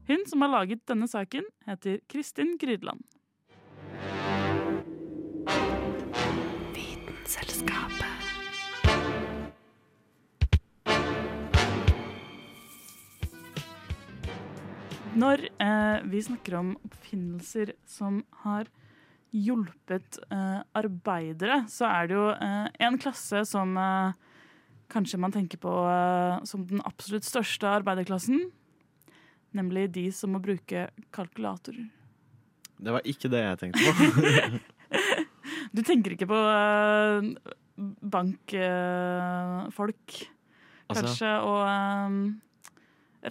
Hun 0.07 0.23
som 0.29 0.43
har 0.45 0.51
laget 0.53 0.85
denne 0.87 1.07
saken, 1.07 1.45
heter 1.67 1.99
Kristin 2.11 2.57
Grydland. 2.61 3.01
Vitenselskapet. 6.75 8.07
Når 15.11 15.47
eh, 15.59 15.97
vi 16.07 16.21
snakker 16.23 16.55
om 16.59 16.75
oppfinnelser 16.87 17.73
som 17.87 18.21
har 18.45 18.69
hjulpet 19.31 20.19
eh, 20.31 20.59
arbeidere, 20.75 21.61
så 21.71 21.85
er 21.87 22.07
det 22.09 22.15
jo 22.17 22.25
eh, 22.35 22.67
en 22.87 22.97
klasse 22.99 23.45
som 23.47 23.77
eh, 23.79 24.11
kanskje 24.91 25.19
man 25.23 25.31
tenker 25.31 25.57
på 25.61 25.71
som 26.47 26.65
den 26.67 26.81
absolutt 26.83 27.23
største 27.23 27.67
arbeiderklassen. 27.79 28.51
Nemlig 29.55 29.87
de 29.95 30.11
som 30.15 30.31
må 30.35 30.39
bruke 30.43 30.89
kalkulator. 31.15 31.75
Det 32.81 32.91
var 32.91 33.01
ikke 33.07 33.29
det 33.31 33.41
jeg 33.45 33.59
tenkte 33.65 33.81
på. 33.87 33.91
Du 35.71 35.79
tenker 35.87 36.11
ikke 36.11 36.27
på 36.27 36.35
bankfolk, 38.11 40.07
Altså- 40.91 41.05
kanskje, 41.05 41.29
og 41.47 41.61
eh, 41.71 42.11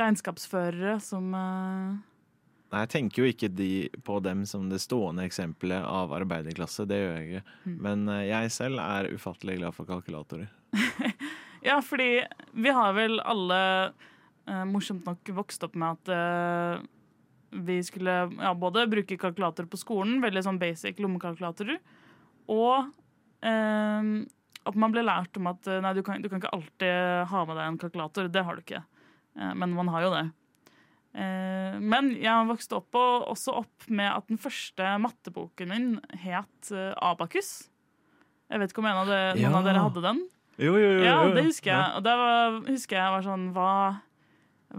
regnskapsførere 0.00 0.94
som 1.04 1.28
Nei, 2.70 2.84
Jeg 2.84 2.90
tenker 2.94 3.22
jo 3.22 3.30
ikke 3.32 3.50
de, 3.50 3.72
på 4.06 4.20
dem 4.22 4.44
som 4.46 4.68
det 4.70 4.78
stående 4.82 5.24
eksempelet 5.26 5.82
av 5.82 6.12
arbeiderklasse. 6.14 6.86
Det 6.86 7.00
gjør 7.00 7.16
jeg 7.18 7.28
ikke. 7.28 7.56
Mm. 7.66 7.76
Men 7.86 8.08
eh, 8.14 8.26
jeg 8.30 8.54
selv 8.54 8.82
er 8.84 9.10
ufattelig 9.14 9.58
glad 9.60 9.76
for 9.76 9.90
kalkulatorer. 9.90 10.50
Ja, 11.60 11.82
fordi 11.84 12.22
vi 12.56 12.70
har 12.72 12.94
vel 12.96 13.18
alle 13.20 13.60
eh, 14.48 14.64
morsomt 14.64 15.04
nok 15.04 15.28
vokst 15.36 15.66
opp 15.66 15.74
med 15.76 15.98
at 15.98 16.12
eh, 16.14 16.86
vi 17.50 17.80
skulle 17.84 18.14
ja, 18.38 18.54
både 18.56 18.86
bruke 18.88 19.18
kalkulator 19.20 19.68
på 19.68 19.80
skolen, 19.80 20.22
veldig 20.24 20.44
sånn 20.46 20.60
basic 20.60 21.02
lommekalkulatorer, 21.02 21.76
og 22.48 22.88
eh, 23.44 24.10
at 24.70 24.76
man 24.80 24.94
ble 24.94 25.04
lært 25.04 25.36
om 25.40 25.50
at 25.52 25.68
eh, 25.68 25.82
nei, 25.84 25.92
du 25.96 26.02
kan, 26.06 26.22
du 26.22 26.30
kan 26.30 26.40
ikke 26.40 26.54
alltid 26.56 27.28
ha 27.30 27.44
med 27.44 27.56
deg 27.60 27.66
en 27.66 27.80
kalkulator. 27.84 28.32
Det 28.32 28.44
har 28.46 28.56
du 28.56 28.64
ikke. 28.64 28.82
Eh, 29.36 29.52
men 29.60 29.76
man 29.76 29.92
har 29.92 30.06
jo 30.06 30.14
det. 30.16 30.26
Eh, 31.14 31.78
men 31.82 32.12
jeg 32.22 32.46
vokste 32.46 32.76
opp 32.78 32.94
og, 32.94 33.24
også 33.32 33.56
opp 33.64 33.88
med 33.90 34.06
at 34.12 34.28
den 34.30 34.38
første 34.38 34.92
matteboken 35.02 35.72
min 35.72 35.88
het 36.22 36.70
eh, 36.70 36.92
Abakus. 37.02 37.68
Jeg 38.50 38.60
vet 38.62 38.70
ikke 38.72 38.82
om 38.84 38.90
en 38.90 39.00
av 39.02 39.10
dere, 39.10 39.32
noen 39.34 39.42
Ja. 39.42 39.56
av 39.58 39.66
dere 39.66 39.82
hadde 39.86 40.04
den? 40.04 40.20
Jo, 40.60 40.74
jo, 40.76 40.92
jo. 40.98 41.02
Ja, 41.06 41.16
det 41.34 41.44
husker 41.48 41.70
jeg. 41.72 41.90
Og 41.96 42.04
det 42.04 42.14
var, 42.20 42.56
husker 42.68 42.96
jeg 42.98 43.12
var 43.14 43.22
sånn 43.24 43.48
Hva, 43.56 43.72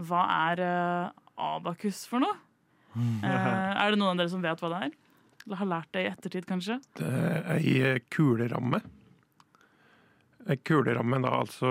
hva 0.08 0.22
er 0.52 0.60
eh, 0.62 1.12
abakus 1.42 2.04
for 2.08 2.22
noe? 2.24 2.36
Eh, 2.92 3.26
er 3.26 3.90
det 3.94 3.98
noen 4.00 4.12
av 4.12 4.20
dere 4.20 4.32
som 4.32 4.42
vet 4.44 4.60
hva 4.60 4.68
det 4.72 4.80
er? 4.88 4.98
Eller 5.42 5.58
har 5.58 5.66
lært 5.72 5.92
det 5.96 6.02
i 6.04 6.10
ettertid, 6.12 6.44
kanskje? 6.46 6.76
Det 7.00 7.08
er 7.08 7.48
ei 7.56 7.98
kuleramme. 8.14 8.78
Kuleramme 10.66 11.18
da 11.22 11.32
altså 11.40 11.70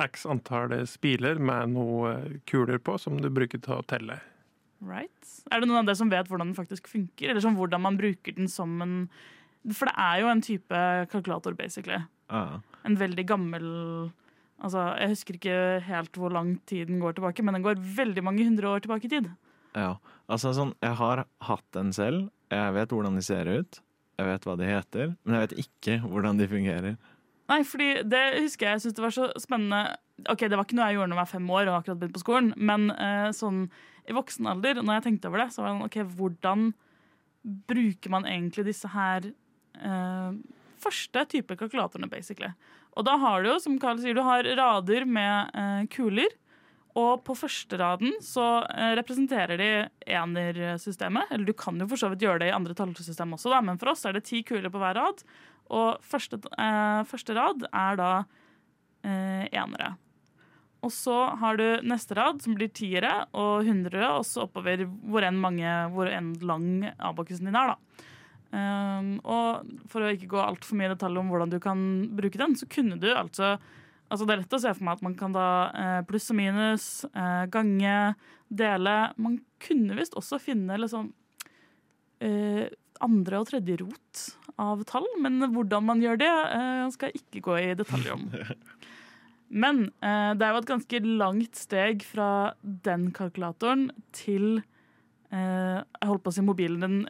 x 0.00 0.26
antall 0.26 0.74
spiler 0.88 1.40
med 1.42 1.74
noen 1.74 2.38
kuler 2.48 2.80
på 2.82 2.96
som 3.00 3.18
du 3.20 3.28
bruker 3.30 3.60
til 3.62 3.76
å 3.76 3.86
telle. 3.86 4.18
Right. 4.82 5.28
Er 5.52 5.62
det 5.62 5.68
noen 5.68 5.82
av 5.82 5.90
dere 5.90 5.98
som 5.98 6.10
vet 6.10 6.30
hvordan 6.30 6.50
den 6.50 6.58
faktisk 6.58 6.88
funker? 6.90 7.30
Eller 7.30 7.42
som 7.44 7.54
hvordan 7.58 7.84
man 7.84 7.98
bruker 8.00 8.34
den 8.34 8.48
som 8.50 8.80
en 8.82 8.96
For 9.62 9.86
det 9.86 9.94
er 9.94 10.22
jo 10.24 10.30
en 10.32 10.42
type 10.42 10.80
kalkulator, 11.12 11.54
basically. 11.54 12.00
Ja. 12.32 12.60
En 12.82 12.98
veldig 12.98 13.26
gammel 13.28 13.68
Altså, 14.62 14.82
Jeg 14.98 15.10
husker 15.10 15.38
ikke 15.38 15.54
helt 15.86 16.18
hvor 16.18 16.30
lang 16.30 16.54
tid 16.70 16.86
den 16.86 17.00
går 17.02 17.16
tilbake, 17.16 17.42
men 17.42 17.56
den 17.56 17.64
går 17.64 17.80
veldig 17.82 18.22
mange 18.22 18.44
hundre 18.46 18.68
år 18.70 18.84
tilbake 18.84 19.08
i 19.08 19.10
tid. 19.10 19.30
Ja, 19.74 19.96
altså 20.30 20.52
sånn, 20.54 20.74
jeg 20.84 20.94
har 21.00 21.24
hatt 21.48 21.64
den 21.74 21.90
selv. 21.96 22.28
Jeg 22.52 22.74
vet 22.76 22.92
hvordan 22.94 23.16
de 23.18 23.24
ser 23.26 23.48
ut. 23.50 23.80
Jeg 24.20 24.28
vet 24.28 24.46
hva 24.46 24.54
de 24.60 24.68
heter, 24.68 25.14
men 25.24 25.34
jeg 25.34 25.46
vet 25.48 25.54
ikke 25.64 25.96
hvordan 26.04 26.38
de 26.38 26.46
fungerer. 26.46 26.96
Nei, 27.52 27.60
fordi 27.68 27.88
det 28.08 28.22
husker 28.40 28.68
jeg, 28.68 28.78
jeg 28.78 28.84
syns 28.86 28.96
det 28.96 29.04
var 29.04 29.14
så 29.14 29.28
spennende 29.40 29.82
Ok, 30.30 30.46
Det 30.46 30.56
var 30.56 30.64
ikke 30.64 30.76
noe 30.78 30.86
jeg 30.88 30.96
gjorde 30.96 31.10
når 31.10 31.18
jeg 31.18 31.24
var 31.24 31.32
fem 31.32 31.48
år 31.50 31.68
og 31.68 31.76
akkurat 31.80 32.00
begynt 32.00 32.14
på 32.14 32.22
skolen, 32.22 32.52
men 32.56 32.92
eh, 32.94 33.28
sånn 33.34 33.64
i 34.06 34.14
voksen 34.14 34.48
alder, 34.50 34.80
når 34.82 34.98
jeg 34.98 35.04
tenkte 35.06 35.30
over 35.30 35.42
det, 35.42 35.48
så 35.54 35.62
var 35.62 35.68
det 35.68 35.74
sånn, 35.74 35.88
ok, 35.88 35.96
hvordan 36.18 36.68
bruker 37.70 38.12
man 38.14 38.26
egentlig 38.26 38.64
disse 38.68 38.90
her 38.92 39.26
eh, 39.78 40.36
første 40.82 41.24
type 41.30 41.56
kalkulatorene, 41.58 42.10
basically. 42.10 42.52
Og 42.98 43.06
da 43.08 43.16
har 43.22 43.42
du 43.42 43.52
jo, 43.52 43.58
som 43.62 43.78
Karl 43.82 44.00
sier, 44.02 44.14
du 44.14 44.24
har 44.26 44.46
rader 44.58 45.06
med 45.08 45.58
eh, 45.58 45.82
kuler, 45.92 46.38
Og 46.92 47.22
på 47.24 47.32
første 47.32 47.78
raden 47.80 48.18
så 48.20 48.66
eh, 48.68 48.90
representerer 48.98 49.56
de 49.56 49.68
enersystemet. 50.04 51.30
Eller 51.32 51.48
du 51.48 51.54
kan 51.56 51.78
jo 51.80 51.86
for 51.88 51.96
så 51.96 52.10
vidt 52.12 52.20
gjøre 52.26 52.42
det 52.42 52.50
i 52.50 52.52
andre 52.52 52.74
tallsystem 52.76 53.32
også, 53.32 53.48
da, 53.48 53.62
men 53.64 53.80
for 53.80 53.94
oss 53.94 54.04
er 54.04 54.12
det 54.12 54.26
ti 54.28 54.42
kuler 54.44 54.68
på 54.68 54.82
hver 54.82 54.98
rad. 55.00 55.22
Og 55.72 56.04
første, 56.04 56.38
eh, 56.60 57.02
første 57.08 57.36
rad 57.36 57.66
er 57.68 57.98
da 58.00 58.12
eh, 59.04 59.48
enere. 59.50 59.94
Og 60.82 60.90
så 60.90 61.14
har 61.38 61.58
du 61.60 61.66
neste 61.86 62.16
rad, 62.18 62.40
som 62.42 62.56
blir 62.58 62.72
tiere 62.74 63.12
og 63.38 63.68
hundrere, 63.68 64.08
og 64.18 64.26
så 64.26 64.48
oppover 64.48 64.82
hvor 65.06 65.22
enn, 65.22 65.38
mange, 65.38 65.76
hvor 65.94 66.10
enn 66.10 66.34
lang 66.42 66.88
abakusen 66.98 67.46
din 67.48 67.58
er. 67.58 67.74
da. 67.74 68.08
Um, 68.52 69.14
og 69.24 69.62
for 69.88 70.04
å 70.04 70.10
ikke 70.12 70.28
gå 70.34 70.40
altfor 70.42 70.76
mye 70.76 70.90
i 70.90 70.92
detalj 70.92 71.22
om 71.22 71.30
hvordan 71.32 71.54
du 71.54 71.56
kan 71.62 71.78
bruke 72.12 72.36
den, 72.36 72.52
så 72.58 72.68
kunne 72.68 72.98
du 73.00 73.08
altså 73.14 73.56
Altså 74.12 74.26
Det 74.28 74.34
er 74.34 74.40
lett 74.42 74.54
å 74.58 74.58
se 74.60 74.72
for 74.76 74.84
meg 74.84 74.98
at 74.98 75.04
man 75.06 75.14
kan 75.16 75.32
da 75.32 75.46
eh, 75.72 76.00
pluss 76.04 76.26
og 76.28 76.36
minus, 76.36 76.86
eh, 77.16 77.46
gange, 77.48 77.94
dele. 78.52 78.96
Man 79.16 79.38
kunne 79.56 79.96
visst 79.96 80.18
også 80.20 80.36
finne 80.36 80.76
liksom 80.76 81.06
eh, 82.20 82.66
andre 83.00 83.40
og 83.40 83.48
tredje 83.48 83.78
rot 83.80 84.26
av 84.62 84.82
tall, 84.88 85.06
men 85.22 85.42
hvordan 85.52 85.86
man 85.88 86.02
gjør 86.02 86.20
det, 86.20 86.32
eh, 86.56 86.90
skal 86.94 87.10
jeg 87.10 87.22
ikke 87.22 87.44
gå 87.48 87.58
i 87.60 87.70
detalj 87.78 88.12
om. 88.14 88.28
Men 89.62 89.82
eh, 90.00 90.30
det 90.32 90.46
er 90.46 90.54
jo 90.54 90.60
et 90.62 90.70
ganske 90.70 91.00
langt 91.04 91.58
steg 91.60 92.04
fra 92.08 92.28
den 92.62 93.10
kalkulatoren 93.12 93.90
til 94.16 94.62
eh, 95.28 95.82
jeg 95.82 96.08
holdt 96.08 96.24
på 96.24 96.32
å 96.32 96.36
si 96.38 96.44
mobilen 96.46 96.80
din 96.80 97.02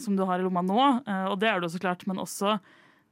som 0.00 0.16
du 0.16 0.24
har 0.28 0.40
i 0.40 0.46
lomma 0.46 0.62
nå, 0.64 0.78
og 1.28 1.36
det 1.40 1.50
er 1.50 1.60
det 1.60 1.68
jo 1.68 1.74
så 1.74 1.82
klart, 1.82 2.06
men 2.08 2.22
også 2.22 2.56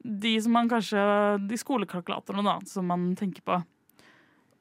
de 0.01 0.33
som 0.41 0.55
man 0.57 0.71
kanskje, 0.71 1.01
de 1.45 1.59
skolekalkulatorene 1.61 2.47
da, 2.47 2.57
som 2.69 2.89
man 2.89 3.11
tenker 3.21 3.45
på. 3.45 3.59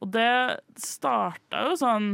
Og 0.04 0.12
det 0.12 0.60
starta 0.80 1.64
jo 1.70 1.78
sånn 1.80 2.10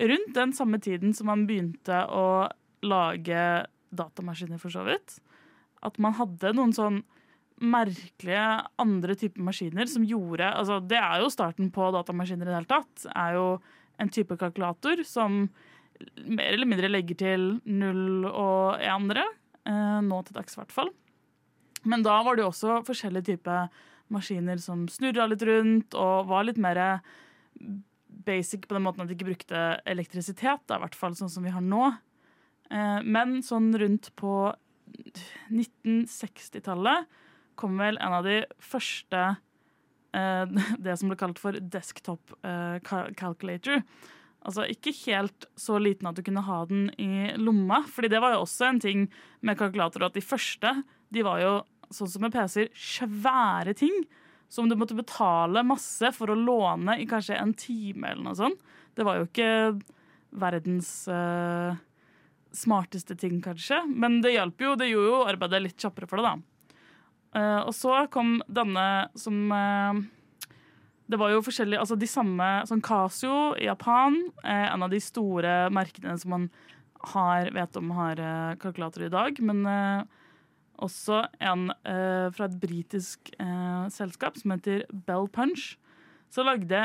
rundt 0.00 0.34
den 0.36 0.52
samme 0.56 0.80
tiden 0.82 1.14
som 1.16 1.30
man 1.30 1.46
begynte 1.48 2.02
å 2.04 2.50
lage 2.84 3.64
datamaskiner, 3.94 4.60
for 4.60 4.72
så 4.72 4.84
vidt. 4.84 5.18
At 5.84 6.00
man 6.02 6.16
hadde 6.18 6.54
noen 6.56 6.74
sånn 6.76 7.02
merkelige 7.62 8.46
andre 8.82 9.14
typer 9.14 9.44
maskiner 9.46 9.86
som 9.86 10.02
gjorde 10.02 10.48
altså 10.58 10.80
Det 10.82 10.98
er 10.98 11.20
jo 11.22 11.30
starten 11.30 11.68
på 11.70 11.86
datamaskiner 11.94 12.48
i 12.48 12.50
det 12.50 12.56
hele 12.56 12.70
tatt. 12.70 13.06
er 13.14 13.36
jo 13.38 13.46
en 14.02 14.10
type 14.10 14.36
kalkulator 14.36 15.04
som 15.06 15.44
mer 16.26 16.50
eller 16.50 16.66
mindre 16.66 16.90
legger 16.90 17.18
til 17.20 17.44
null 17.64 18.26
og 18.26 18.82
enere. 18.82 19.22
Eh, 19.64 20.00
nå 20.02 20.20
til 20.26 20.34
dags, 20.34 20.56
i 20.56 20.60
hvert 20.60 20.74
fall. 20.74 20.90
Men 21.86 22.02
da 22.02 22.16
var 22.24 22.34
det 22.34 22.42
jo 22.44 22.50
også 22.50 22.80
forskjellige 22.86 23.30
typer 23.30 23.68
maskiner 24.12 24.58
som 24.60 24.88
snurra 24.90 25.28
litt 25.30 25.44
rundt 25.46 25.94
og 25.96 26.28
var 26.28 26.48
litt 26.48 26.60
mer 26.60 26.80
basic 28.24 28.66
på 28.66 28.76
den 28.76 28.84
måten 28.84 29.04
at 29.04 29.10
de 29.10 29.16
ikke 29.16 29.30
brukte 29.30 29.62
elektrisitet, 29.88 30.66
i 30.66 30.82
hvert 30.82 30.98
fall 30.98 31.16
sånn 31.18 31.32
som 31.32 31.46
vi 31.46 31.52
har 31.54 31.64
nå. 31.64 31.92
Eh, 32.70 33.00
men 33.04 33.38
sånn 33.44 33.72
rundt 33.80 34.10
på 34.18 34.52
1960-tallet 35.50 37.06
kom 37.58 37.78
vel 37.78 37.98
en 38.02 38.16
av 38.18 38.24
de 38.26 38.40
første 38.62 39.22
eh, 40.14 40.44
Det 40.84 40.96
som 40.98 41.10
ble 41.10 41.18
kalt 41.20 41.40
for 41.42 41.58
desktop 41.58 42.34
eh, 42.42 42.78
calculator. 42.84 43.82
Altså 44.44 44.66
ikke 44.68 44.92
helt 45.06 45.46
så 45.56 45.78
liten 45.80 46.08
at 46.10 46.18
du 46.18 46.24
kunne 46.24 46.44
ha 46.44 46.58
den 46.68 46.90
i 47.00 47.32
lomma. 47.40 47.82
fordi 47.88 48.10
det 48.12 48.20
var 48.20 48.34
jo 48.34 48.42
også 48.44 48.68
en 48.68 48.80
ting 48.80 49.06
med 49.40 49.58
kalkulatorer 49.58 50.10
at 50.10 50.18
de 50.18 50.24
første 50.24 50.74
de 51.14 51.22
var 51.24 51.40
jo 51.40 51.54
sånn 51.94 52.10
som 52.10 52.24
med 52.24 52.34
PC-er 52.34 52.68
svære 52.74 53.74
ting. 53.78 54.04
Som 54.52 54.68
du 54.68 54.76
måtte 54.76 54.96
betale 54.98 55.64
masse 55.66 56.10
for 56.14 56.30
å 56.30 56.36
låne 56.38 56.98
i 57.00 57.08
kanskje 57.08 57.38
en 57.40 57.54
time 57.58 58.12
eller 58.12 58.22
noe 58.26 58.38
sånt. 58.38 58.60
Det 58.94 59.06
var 59.06 59.18
jo 59.18 59.26
ikke 59.26 59.48
verdens 60.38 60.90
uh, 61.10 61.74
smarteste 62.54 63.16
ting, 63.18 63.40
kanskje. 63.44 63.80
Men 63.90 64.20
det 64.24 64.36
hjalp 64.36 64.62
jo. 64.62 64.74
Det 64.78 64.88
gjorde 64.90 65.10
jo 65.10 65.22
arbeidet 65.28 65.62
litt 65.64 65.80
kjappere 65.80 66.08
for 66.10 66.20
det, 66.20 66.30
da. 66.30 66.54
Uh, 67.34 67.66
og 67.66 67.72
så 67.74 68.04
kom 68.14 68.36
denne 68.46 69.08
som 69.18 69.50
uh, 69.50 69.96
Det 71.10 71.18
var 71.18 71.32
jo 71.32 71.40
forskjellige 71.42 71.80
Altså 71.82 71.96
de 71.98 72.06
samme 72.06 72.46
Sånn 72.68 72.82
Casio 72.84 73.56
i 73.58 73.66
Japan, 73.66 74.20
uh, 74.44 74.68
en 74.68 74.84
av 74.86 74.92
de 74.92 75.00
store 75.02 75.64
merkene 75.74 76.14
som 76.20 76.30
man 76.36 76.44
har, 77.10 77.50
vet 77.52 77.74
om 77.76 77.90
har 77.98 78.20
kalkulator 78.62 79.02
i 79.04 79.10
dag. 79.12 79.36
Men 79.44 79.58
også 80.80 81.18
en 81.36 81.66
fra 81.76 82.46
et 82.46 82.54
britisk 82.62 83.28
selskap 83.92 84.38
som 84.40 84.54
heter 84.54 84.86
Bell 85.04 85.28
Punch. 85.28 85.74
Så 86.32 86.46
lagde 86.48 86.80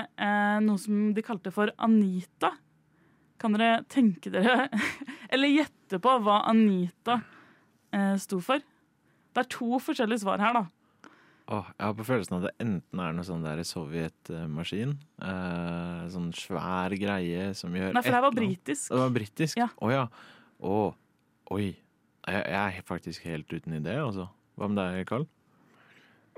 noe 0.65 0.75
som 0.83 1.13
de 1.15 1.23
kalte 1.23 1.53
for 1.55 1.71
Anita. 1.79 2.51
Kan 3.39 3.55
dere 3.55 3.83
tenke 3.91 4.31
dere 4.33 4.67
Eller 5.33 5.53
gjette 5.53 5.99
på 6.01 6.15
hva 6.25 6.41
Anita 6.49 7.19
eh, 7.95 8.15
sto 8.21 8.41
for? 8.43 8.61
Det 9.29 9.43
er 9.43 9.49
to 9.53 9.79
forskjellige 9.83 10.23
svar 10.23 10.41
her, 10.41 10.57
da. 10.57 10.65
Åh, 11.49 11.69
jeg 11.79 11.85
har 11.87 11.93
på 11.97 12.05
følelsen 12.05 12.35
at 12.37 12.43
det 12.45 12.51
enten 12.61 13.01
er 13.01 13.13
noe 13.17 13.25
sånn 13.25 13.45
der 13.45 13.61
sovjetmaskin. 13.65 14.91
Eh, 15.25 16.01
sånn 16.13 16.27
svær 16.37 16.93
greie 17.01 17.47
som 17.57 17.73
gjør 17.73 17.95
Nei, 17.95 18.03
for 18.05 18.13
det 18.13 18.21
var 18.25 18.35
britisk. 18.35 18.91
Det 18.91 18.99
var 19.01 19.15
britisk? 19.15 19.61
Ja. 19.61 19.69
Å 19.81 19.89
ja. 19.93 20.03
Å, 20.61 20.75
oi. 21.55 21.71
Jeg, 22.29 22.43
jeg 22.53 22.81
er 22.81 22.85
faktisk 22.85 23.25
helt 23.25 23.49
uten 23.49 23.79
idé, 23.79 23.95
altså. 23.97 24.27
Hva 24.59 24.69
med 24.69 24.77
deg, 24.81 25.07
Karl? 25.09 25.25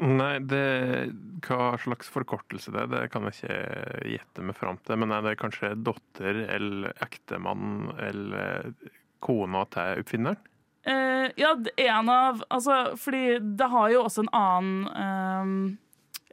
Nei, 0.02 0.40
det, 0.50 1.12
hva 1.46 1.76
slags 1.78 2.08
forkortelse 2.10 2.72
det 2.74 2.80
er, 2.82 2.90
det 2.90 3.02
kan 3.14 3.28
jeg 3.28 3.36
ikke 3.38 3.58
gjette 4.16 4.46
meg 4.48 4.58
fram 4.58 4.80
til. 4.82 4.98
Men 4.98 5.14
er 5.14 5.28
det 5.28 5.38
kanskje 5.38 5.76
datter 5.78 6.40
eller 6.48 6.96
ektemann 7.06 7.92
eller 8.02 8.72
kona 9.22 9.62
til 9.70 10.02
oppfinneren? 10.02 10.42
Eh, 10.82 11.28
ja, 11.38 11.52
en 11.78 12.10
av 12.10 12.40
Altså, 12.50 12.96
fordi 12.98 13.38
det 13.38 13.68
har 13.70 13.92
jo 13.94 14.00
også 14.08 14.24
en 14.24 14.32
annen 14.34 14.88
eh, 14.90 15.76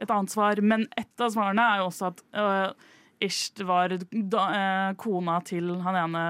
Et 0.01 0.09
annet 0.09 0.33
svar, 0.33 0.57
men 0.65 0.87
ett 0.97 1.21
av 1.21 1.29
svarene 1.35 1.61
er 1.61 1.83
jo 1.83 1.89
også 1.91 2.07
at 2.09 2.23
eh, 2.33 2.87
Isht 3.27 3.61
var 3.67 3.93
da, 4.09 4.43
eh, 4.55 4.91
kona 4.97 5.37
til 5.45 5.73
han 5.83 5.97
ene 5.99 6.23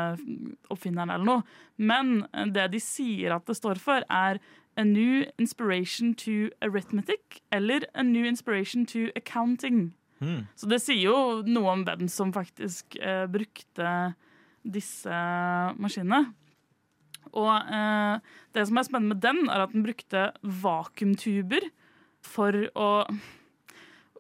oppfinneren 0.74 1.14
eller 1.14 1.28
noe. 1.28 1.60
Men 1.78 2.26
det 2.52 2.66
de 2.74 2.82
sier 2.82 3.36
at 3.38 3.46
det 3.48 3.56
står 3.56 3.80
for, 3.80 4.04
er 4.10 4.42
A 4.80 4.86
new 4.88 5.26
inspiration 5.42 6.14
to 6.24 6.50
arithmetic 6.64 7.42
eller 7.52 7.86
A 7.94 8.04
new 8.04 8.26
inspiration 8.26 8.86
to 8.88 9.10
accounting. 9.16 9.90
Mm. 10.20 10.48
Så 10.56 10.68
det 10.72 10.82
sier 10.84 11.10
jo 11.10 11.18
noe 11.48 11.74
om 11.74 11.86
hvem 11.88 12.08
som 12.12 12.32
faktisk 12.36 12.96
eh, 13.00 13.26
brukte 13.32 14.14
disse 14.64 15.20
maskinene. 15.80 16.30
Og 17.36 17.52
eh, 17.52 18.32
det 18.56 18.66
som 18.68 18.80
er 18.80 18.88
spennende 18.88 19.16
med 19.16 19.24
den, 19.24 19.44
er 19.52 19.66
at 19.66 19.76
den 19.76 19.86
brukte 19.86 20.30
vakuumtuber 20.44 21.70
for 22.26 22.66
å 22.76 22.90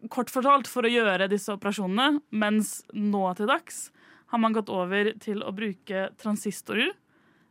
Kort 0.08 0.30
fortalt 0.32 0.69
for 0.72 0.88
å 0.88 0.91
gjøre 0.91 1.26
disse 1.28 1.52
operasjonene, 1.52 2.22
mens 2.32 2.86
nå 2.95 3.19
til 3.36 3.50
dags 3.50 3.89
har 4.32 4.39
man 4.39 4.54
gått 4.56 4.69
over 4.72 5.10
til 5.19 5.41
å 5.43 5.52
bruke 5.52 6.06
transistorer, 6.22 6.93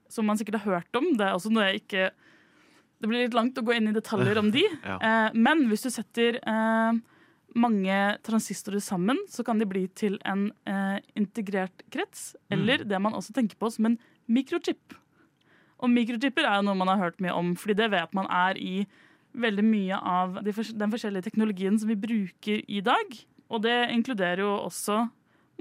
som 0.09 0.25
man 0.25 0.41
sikkert 0.41 0.63
har 0.63 0.79
hørt 0.79 0.97
om. 0.97 1.11
Det 1.19 1.27
er 1.27 1.37
også 1.37 1.53
noe 1.53 1.67
jeg 1.67 1.83
ikke 1.83 2.07
Det 2.99 3.07
blir 3.11 3.27
litt 3.27 3.37
langt 3.37 3.59
å 3.61 3.65
gå 3.67 3.77
inn 3.77 3.91
i 3.91 3.95
detaljer 3.97 4.41
om 4.41 4.51
de. 4.55 4.65
Ja. 4.89 4.99
Eh, 4.99 5.39
men 5.39 5.67
hvis 5.71 5.87
du 5.87 5.91
setter 5.95 6.41
eh, 6.43 7.01
mange 7.59 7.99
transistorer 8.27 8.83
sammen, 8.85 9.21
så 9.31 9.45
kan 9.47 9.61
de 9.61 9.69
bli 9.69 9.87
til 9.99 10.19
en 10.29 10.49
eh, 10.69 10.99
integrert 11.19 11.85
krets, 11.95 12.33
eller 12.53 12.85
det 12.89 13.01
man 13.03 13.17
også 13.17 13.35
tenker 13.37 13.59
på 13.61 13.71
som 13.75 13.91
en 13.91 13.99
mikrochip. 14.29 14.97
Og 15.79 15.93
mikrochipper 15.93 16.47
er 16.47 16.59
jo 16.59 16.67
noe 16.67 16.79
man 16.79 16.91
har 16.91 17.05
hørt 17.05 17.23
mye 17.23 17.37
om, 17.39 17.55
fordi 17.59 17.79
det 17.79 17.93
vet 17.95 18.17
man 18.17 18.27
er 18.35 18.59
i 18.59 18.83
veldig 19.39 19.65
mye 19.65 19.99
av 19.99 20.41
de, 20.43 20.53
den 20.53 20.93
forskjellige 20.93 21.29
teknologien 21.29 21.79
som 21.79 21.91
vi 21.91 21.99
bruker 22.01 22.63
i 22.67 22.83
dag. 22.85 23.19
Og 23.49 23.63
det 23.65 23.77
inkluderer 23.95 24.43
jo 24.43 24.55
også 24.67 25.05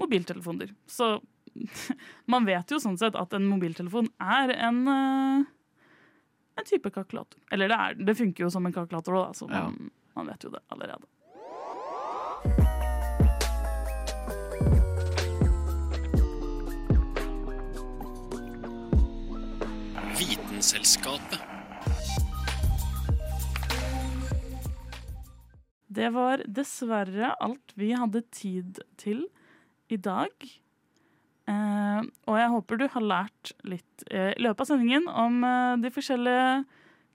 mobiltelefoner. 0.00 0.72
Så 0.90 1.18
man 2.32 2.48
vet 2.48 2.70
jo 2.70 2.80
sånn 2.82 2.98
sett 3.00 3.16
at 3.18 3.34
en 3.36 3.46
mobiltelefon 3.48 4.10
er 4.18 4.54
en, 4.56 4.82
eh, 4.92 5.46
en 6.58 6.64
type 6.64 6.90
kalkulator. 6.90 7.40
Eller 7.50 7.68
det, 7.68 7.76
er, 7.76 7.94
det 7.94 8.14
funker 8.18 8.44
jo 8.46 8.50
som 8.50 8.66
en 8.66 8.74
kalkulator 8.74 9.14
da, 9.14 9.28
så 9.34 9.48
man, 9.50 9.90
man 10.18 10.26
vet 10.32 10.44
jo 10.44 10.50
det 10.50 10.62
allerede. 10.74 11.06
Vitenselskapet. 20.18 21.40
Det 25.88 26.10
var 26.14 26.42
dessverre 26.46 27.32
alt 27.42 27.72
vi 27.74 27.92
hadde 27.96 28.22
tid 28.34 28.78
til 29.00 29.24
i 29.90 29.96
dag. 29.96 30.30
Eh, 31.48 32.00
og 32.28 32.36
jeg 32.36 32.52
håper 32.52 32.80
du 32.80 32.84
har 32.92 33.04
lært 33.04 33.52
litt 33.68 34.04
eh, 34.10 34.34
i 34.34 34.44
løpet 34.44 34.64
av 34.64 34.68
sendingen 34.68 35.06
om 35.08 35.40
eh, 35.46 35.78
de 35.80 35.92
forskjellige 35.94 36.50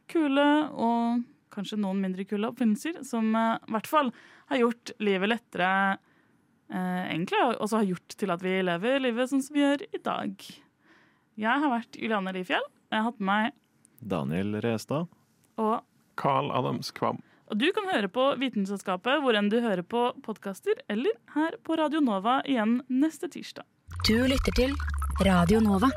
kule 0.09 0.47
og 0.73 1.21
kanskje 1.53 1.77
noen 1.77 2.01
mindre 2.01 2.25
kule 2.25 2.49
oppfinnelser 2.49 3.03
som 3.05 3.27
i 3.37 3.71
hvert 3.71 3.87
fall 3.87 4.09
har 4.49 4.57
gjort 4.57 4.91
livet 5.05 5.29
lettere 5.29 5.69
egentlig, 6.73 7.37
og 7.43 7.59
også 7.61 7.83
har 7.83 7.91
gjort 7.91 8.15
til 8.17 8.33
at 8.33 8.41
vi 8.41 8.55
lever 8.65 9.03
livet 9.03 9.29
sånn 9.29 9.43
som 9.45 9.53
vi 9.53 9.61
gjør 9.61 9.83
i 9.85 9.99
dag. 10.01 10.47
Jeg 11.37 11.61
har 11.61 11.69
vært 11.69 11.99
Juliane 12.01 12.33
Lifjell. 12.33 12.65
Jeg 12.89 12.97
har 12.97 13.05
hatt 13.05 13.21
med 13.21 13.29
meg 13.29 14.09
Daniel 14.09 14.57
Restad. 14.65 15.13
og 15.61 15.85
Carl 16.17 16.49
Adams 16.57 16.89
Kvam. 16.97 17.21
Og 17.53 17.61
du 17.61 17.67
kan 17.75 17.85
høre 17.91 18.09
på 18.09 18.25
Vitenselskapet 18.41 19.21
hvor 19.21 19.37
enn 19.37 19.51
du 19.53 19.59
hører 19.61 19.85
på 19.85 20.07
podkaster, 20.25 20.81
eller 20.89 21.13
her 21.35 21.59
på 21.61 21.77
Radio 21.77 22.01
Nova 22.01 22.39
igjen 22.49 22.79
neste 22.89 23.29
tirsdag. 23.29 23.67
Du 24.01 24.15
lytter 24.27 24.51
til 24.55 24.73
Radio 25.21 25.59
Nova. 25.59 25.87